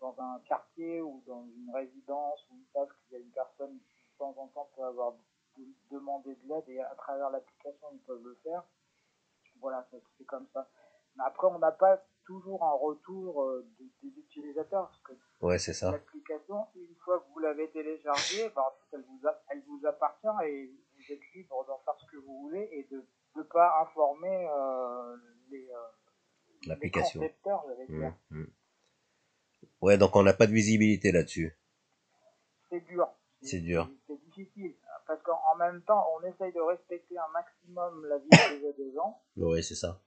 [0.00, 3.78] dans un quartier ou dans une résidence où ils savent qu'il y a une personne
[3.78, 5.14] qui de temps en temps peut avoir
[5.90, 8.64] demander de l'aide et à travers l'application ils peuvent le faire.
[9.60, 9.86] Voilà,
[10.18, 10.68] c'est comme ça.
[11.14, 14.88] Mais après, on n'a pas toujours un retour euh, des, utilisateurs.
[14.88, 15.12] Parce que
[15.46, 15.92] ouais, c'est ça.
[15.92, 20.72] L'application, une fois que vous l'avez téléchargée, ben, elle, vous elle vous appartient et
[21.06, 23.04] vous êtes libre d'en faire ce que vous voulez et de
[23.36, 25.16] ne pas informer euh,
[25.50, 27.22] les, euh, l'application.
[27.88, 28.44] Mmh, mmh.
[29.80, 31.56] Ouais, donc on n'a pas de visibilité là-dessus.
[32.70, 33.08] C'est dur.
[33.42, 33.90] C'est dur.
[34.06, 34.74] C'est difficile
[35.06, 38.28] parce qu'en même temps, on essaye de respecter un maximum la vie
[38.78, 39.20] des gens.
[39.36, 40.00] Oui, c'est ça.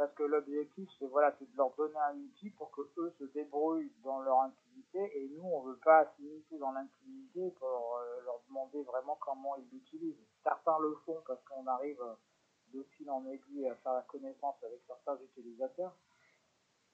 [0.00, 3.92] Parce que l'objectif, c'est voilà, de leur donner un outil pour que eux se débrouillent
[4.02, 8.82] dans leur intimité, et nous, on veut pas s'immiscer dans l'intimité pour euh, leur demander
[8.84, 10.16] vraiment comment ils l'utilisent.
[10.42, 12.02] Certains le font parce qu'on arrive
[12.72, 15.94] de fil en aiguille à faire la connaissance avec certains utilisateurs,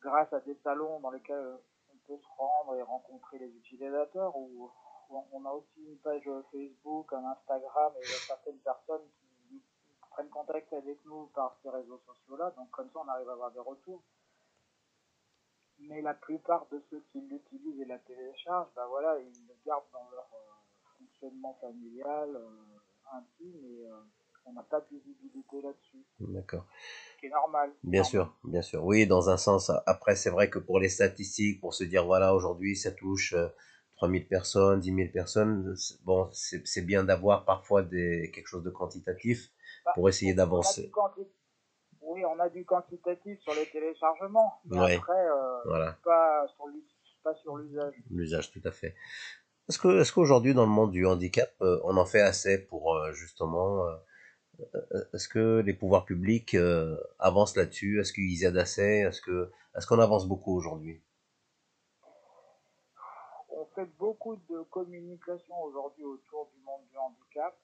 [0.00, 1.59] grâce à des salons dans lesquels
[1.94, 4.68] on peut se rendre et rencontrer les utilisateurs, ou
[5.11, 9.26] on a aussi une page Facebook, un Instagram, et certaines personnes qui
[10.16, 13.52] prennent contact avec nous par ces réseaux sociaux-là, donc comme ça on arrive à avoir
[13.52, 14.02] des retours.
[15.78, 19.84] Mais la plupart de ceux qui l'utilisent et la téléchargent, ben voilà, ils le gardent
[19.92, 24.00] dans leur euh, fonctionnement familial, euh, intime, et euh,
[24.46, 26.02] on n'a pas de visibilité là-dessus.
[26.20, 26.66] D'accord.
[27.12, 27.72] Ce qui est normal.
[27.82, 28.82] Bien sûr, bien sûr.
[28.86, 29.70] Oui, dans un sens.
[29.84, 33.34] Après, c'est vrai que pour les statistiques, pour se dire, voilà, aujourd'hui, ça touche
[33.96, 39.50] 3000 personnes, 10 000 personnes, bon, c'est bien d'avoir parfois des, quelque chose de quantitatif
[39.50, 39.55] bah,
[39.95, 40.91] pour essayer d'avancer.
[42.03, 47.95] Oui, on a du quantitatif sur les téléchargements, mais après, euh, pas sur l'usage.
[48.11, 48.95] L'usage, tout à fait.
[49.68, 52.95] Est-ce que, est-ce qu'aujourd'hui, dans le monde du handicap, euh, on en fait assez pour
[52.95, 53.84] euh, justement,
[55.12, 56.57] est-ce que les pouvoirs publics
[57.18, 58.01] avancent là-dessus?
[58.01, 59.01] Est-ce qu'ils aident assez?
[59.01, 61.03] Est-ce que, est-ce qu'on avance beaucoup aujourd'hui?
[63.74, 67.55] Fait beaucoup de communication aujourd'hui autour du monde du handicap.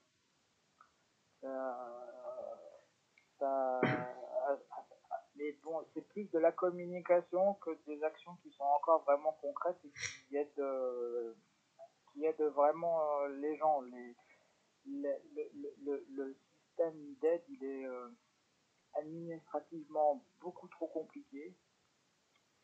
[5.36, 9.78] Mais bon, c'est plus de la communication que des actions qui sont encore vraiment concrètes
[9.84, 9.90] et
[10.28, 11.34] qui aident, euh,
[12.12, 13.82] qui aident vraiment euh, les gens.
[14.84, 16.36] Le,
[16.66, 18.08] système d'aide, il est euh,
[18.94, 21.54] administrativement beaucoup trop compliqué.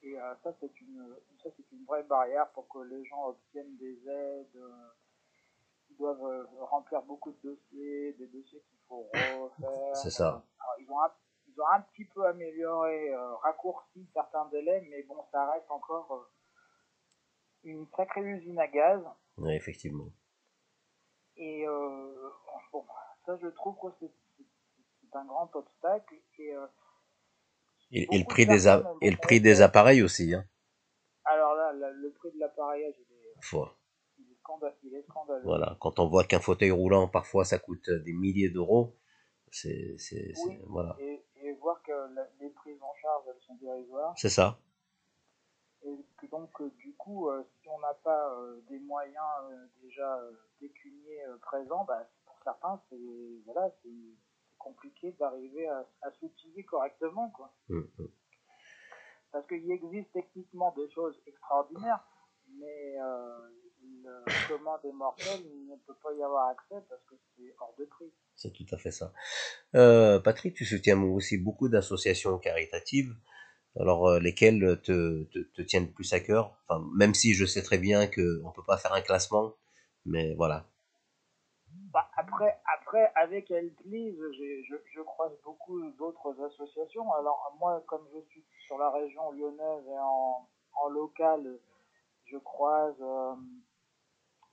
[0.02, 3.76] Et euh, ça, c'est une, ça, c'est une vraie barrière pour que les gens obtiennent
[3.76, 4.60] des aides.
[6.00, 9.96] Euh, doivent euh, remplir beaucoup de dossiers, des dossiers qu'il faut refaire.
[9.96, 10.44] C'est ça.
[10.78, 11.10] ils, ont un,
[11.48, 16.30] ils ont un petit peu amélioré, raccourci certains délais, mais bon, ça reste encore
[17.64, 19.02] une sacrée usine à gaz.
[19.38, 20.10] Oui, effectivement.
[21.36, 21.66] Et
[22.72, 22.84] bon,
[23.26, 24.10] ça, je trouve que c'est,
[25.14, 26.14] un grand obstacle.
[26.38, 26.54] Et
[27.90, 28.68] et, le prix des
[29.00, 30.34] et le prix des appareils aussi.
[30.34, 30.44] Hein.
[31.24, 33.34] Alors là, le prix de l'appareillage, il est,
[34.82, 35.44] il est scandaleux.
[35.44, 38.96] Voilà, quand on voit qu'un fauteuil roulant, parfois, ça coûte des milliers d'euros,
[39.50, 40.32] c'est, c'est,
[40.66, 40.96] voilà.
[41.00, 41.92] Et, et, voir que
[42.40, 44.14] les prises en charge, elles sont dérisoires.
[44.16, 44.58] C'est ça.
[45.82, 49.24] Et que donc, euh, du coup, euh, si on n'a pas euh, des moyens
[49.80, 50.20] déjà
[50.58, 52.96] pécuniers présents, bah, pour certains, c'est,
[53.44, 53.90] voilà, c'est,
[54.58, 57.30] compliqué d'arriver à, à s'utiliser correctement.
[57.30, 57.54] Quoi.
[57.68, 58.08] Mm, mm.
[59.30, 62.04] Parce qu'il existe techniquement des choses extraordinaires,
[62.58, 62.96] mais
[64.06, 67.54] euh, le commun des mortels il ne peut pas y avoir accès parce que c'est
[67.60, 68.12] hors de prix.
[68.36, 69.12] C'est tout à fait ça.
[69.74, 73.14] Euh, Patrick, tu soutiens aussi beaucoup d'associations caritatives,
[73.78, 77.62] alors euh, lesquelles te, te, te tiennent plus à cœur, enfin, même si je sais
[77.62, 79.54] très bien qu'on ne peut pas faire un classement,
[80.06, 80.66] mais voilà.
[81.92, 87.10] Bah, après, après, avec Helplease, j'ai- je, je croise beaucoup d'autres associations.
[87.14, 90.48] Alors, moi, comme je suis sur la région lyonnaise et en,
[90.82, 91.58] en local,
[92.26, 93.34] je croise, euh,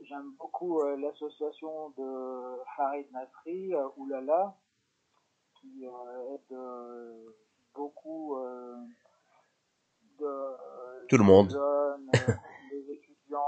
[0.01, 4.55] j'aime beaucoup euh, l'association de Farid Nasri, euh, Oulala,
[5.59, 6.57] qui euh, aide
[7.73, 8.37] beaucoup
[10.19, 11.49] de, Tout le des monde.
[11.51, 12.09] jeunes,
[12.71, 13.41] des étudiants,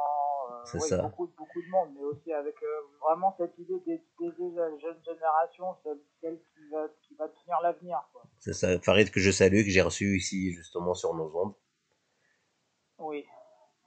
[0.66, 1.02] C'est oui, ça.
[1.04, 2.56] beaucoup, beaucoup de monde, mais aussi avec
[3.02, 8.02] vraiment cette idée d'aider la jeune génération, celle, celle qui, va, qui va tenir l'avenir.
[8.40, 11.54] C'est ça, Farid que je salue, que j'ai reçu ici justement sur nos ondes.
[13.00, 13.26] Oui,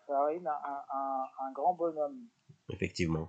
[0.06, 2.28] Farid, un, un, un grand bonhomme.
[2.72, 3.28] Effectivement.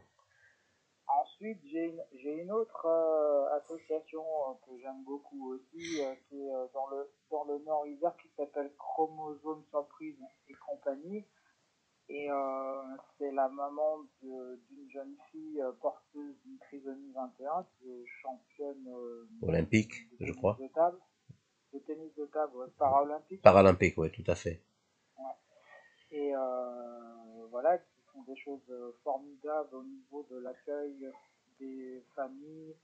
[1.19, 6.87] Ensuite, j'ai une, autre euh, association euh, que j'aime beaucoup aussi, euh, qui est dans
[6.87, 10.17] le, dans le Nord-Isère, qui s'appelle Chromosome Surprise
[10.47, 11.25] et compagnie.
[12.09, 12.27] Et
[13.17, 18.89] c'est la maman d'une jeune fille porteuse d'une trisomie 21, qui est championne
[19.41, 20.57] Olympique, je crois.
[20.59, 20.97] de table,
[21.73, 23.41] de tennis de table ouais, paralympique.
[23.41, 24.61] Paralympique, oui, tout à fait.
[26.11, 26.33] et
[27.49, 31.11] voilà, qui des choses euh, formidables au niveau de l'accueil
[31.59, 32.75] des familles,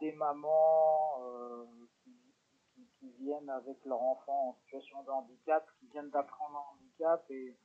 [0.00, 1.64] des mamans euh,
[2.02, 2.10] qui,
[3.18, 7.56] viennent avec leur enfant en situation de handicap, qui viennent d'apprendre un handicap et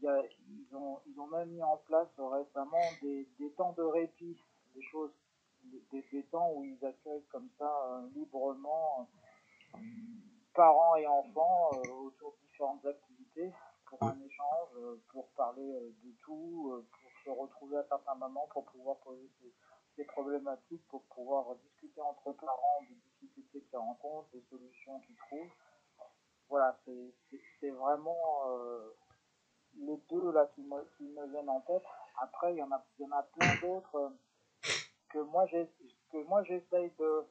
[0.00, 4.36] ils, ont, ils ont même mis en place récemment des, des temps de répit,
[4.76, 5.10] des choses,
[5.64, 9.08] des, des temps où ils accueillent comme ça euh, librement
[10.54, 13.52] parents et enfants autour de différentes activités
[13.88, 18.16] pour un échange, euh, pour parler euh, de tout, euh, pour se retrouver à certains
[18.16, 19.30] moments, pour pouvoir poser
[19.96, 25.52] ces problématiques, pour pouvoir discuter entre parents des difficultés qu'ils rencontrent, des solutions qu'ils trouvent.
[26.48, 27.14] Voilà, c'est-
[27.70, 28.90] vraiment euh,
[29.76, 31.84] les deux là qui me, qui me viennent en tête.
[32.20, 34.12] Après, il y en a, il y en a plein d'autres
[35.10, 37.24] que moi j'essaye de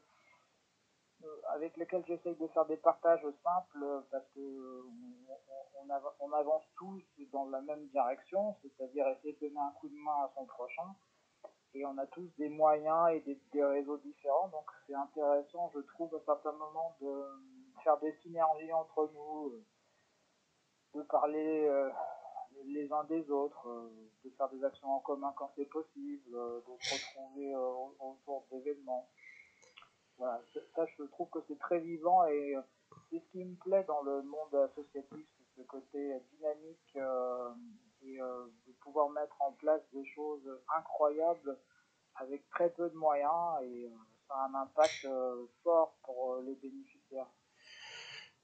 [1.49, 4.83] avec lesquels j'essaye de faire des partages simples euh, parce que euh,
[5.79, 7.01] on, on av- on avance tous
[7.31, 10.95] dans la même direction, c'est-à-dire essayer de donner un coup de main à son prochain.
[11.73, 13.19] Et on a tous des moyens et
[13.51, 17.23] des, réseaux différents, donc c'est intéressant, je trouve, à certains moments de
[17.83, 19.65] faire des synergies entre nous, euh,
[20.95, 21.89] de parler euh,
[22.65, 26.61] les uns des autres, euh, de faire des actions en commun quand c'est possible, euh,
[26.61, 29.07] de se retrouver euh, au- autour d'événements.
[30.17, 30.41] Voilà,
[30.75, 32.61] ça je trouve que c'est très vivant et euh,
[33.09, 37.49] c'est ce qui me plaît dans le monde associatif, ce côté dynamique euh,
[38.01, 41.59] et euh, de pouvoir mettre en place des choses incroyables
[42.15, 43.91] avec très peu de moyens et
[44.27, 45.07] ça a un impact
[45.63, 47.29] fort pour les bénéficiaires.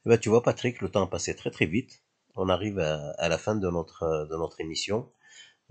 [0.06, 2.04] Eh ben, tu vois, Patrick, le temps a passé très très vite.
[2.36, 5.12] On arrive à, à la fin de notre, de notre émission.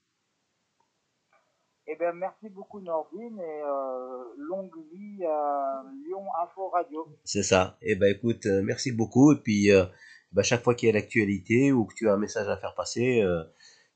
[1.88, 7.06] Eh bien, merci beaucoup Nordine et euh, longue vie à Lyon Info Radio.
[7.22, 7.78] C'est ça.
[7.80, 9.32] Eh ben écoute, euh, merci beaucoup.
[9.32, 9.84] Et puis, euh,
[10.32, 12.74] ben, chaque fois qu'il y a l'actualité ou que tu as un message à faire
[12.74, 13.24] passer,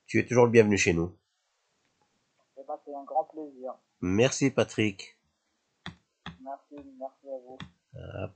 [0.07, 1.13] tu es toujours le bienvenu chez nous.
[2.57, 3.75] Eh ben, c'est un grand plaisir.
[4.01, 5.20] Merci Patrick.
[6.99, 7.59] Merci, à vous.
[7.97, 8.29] Euh,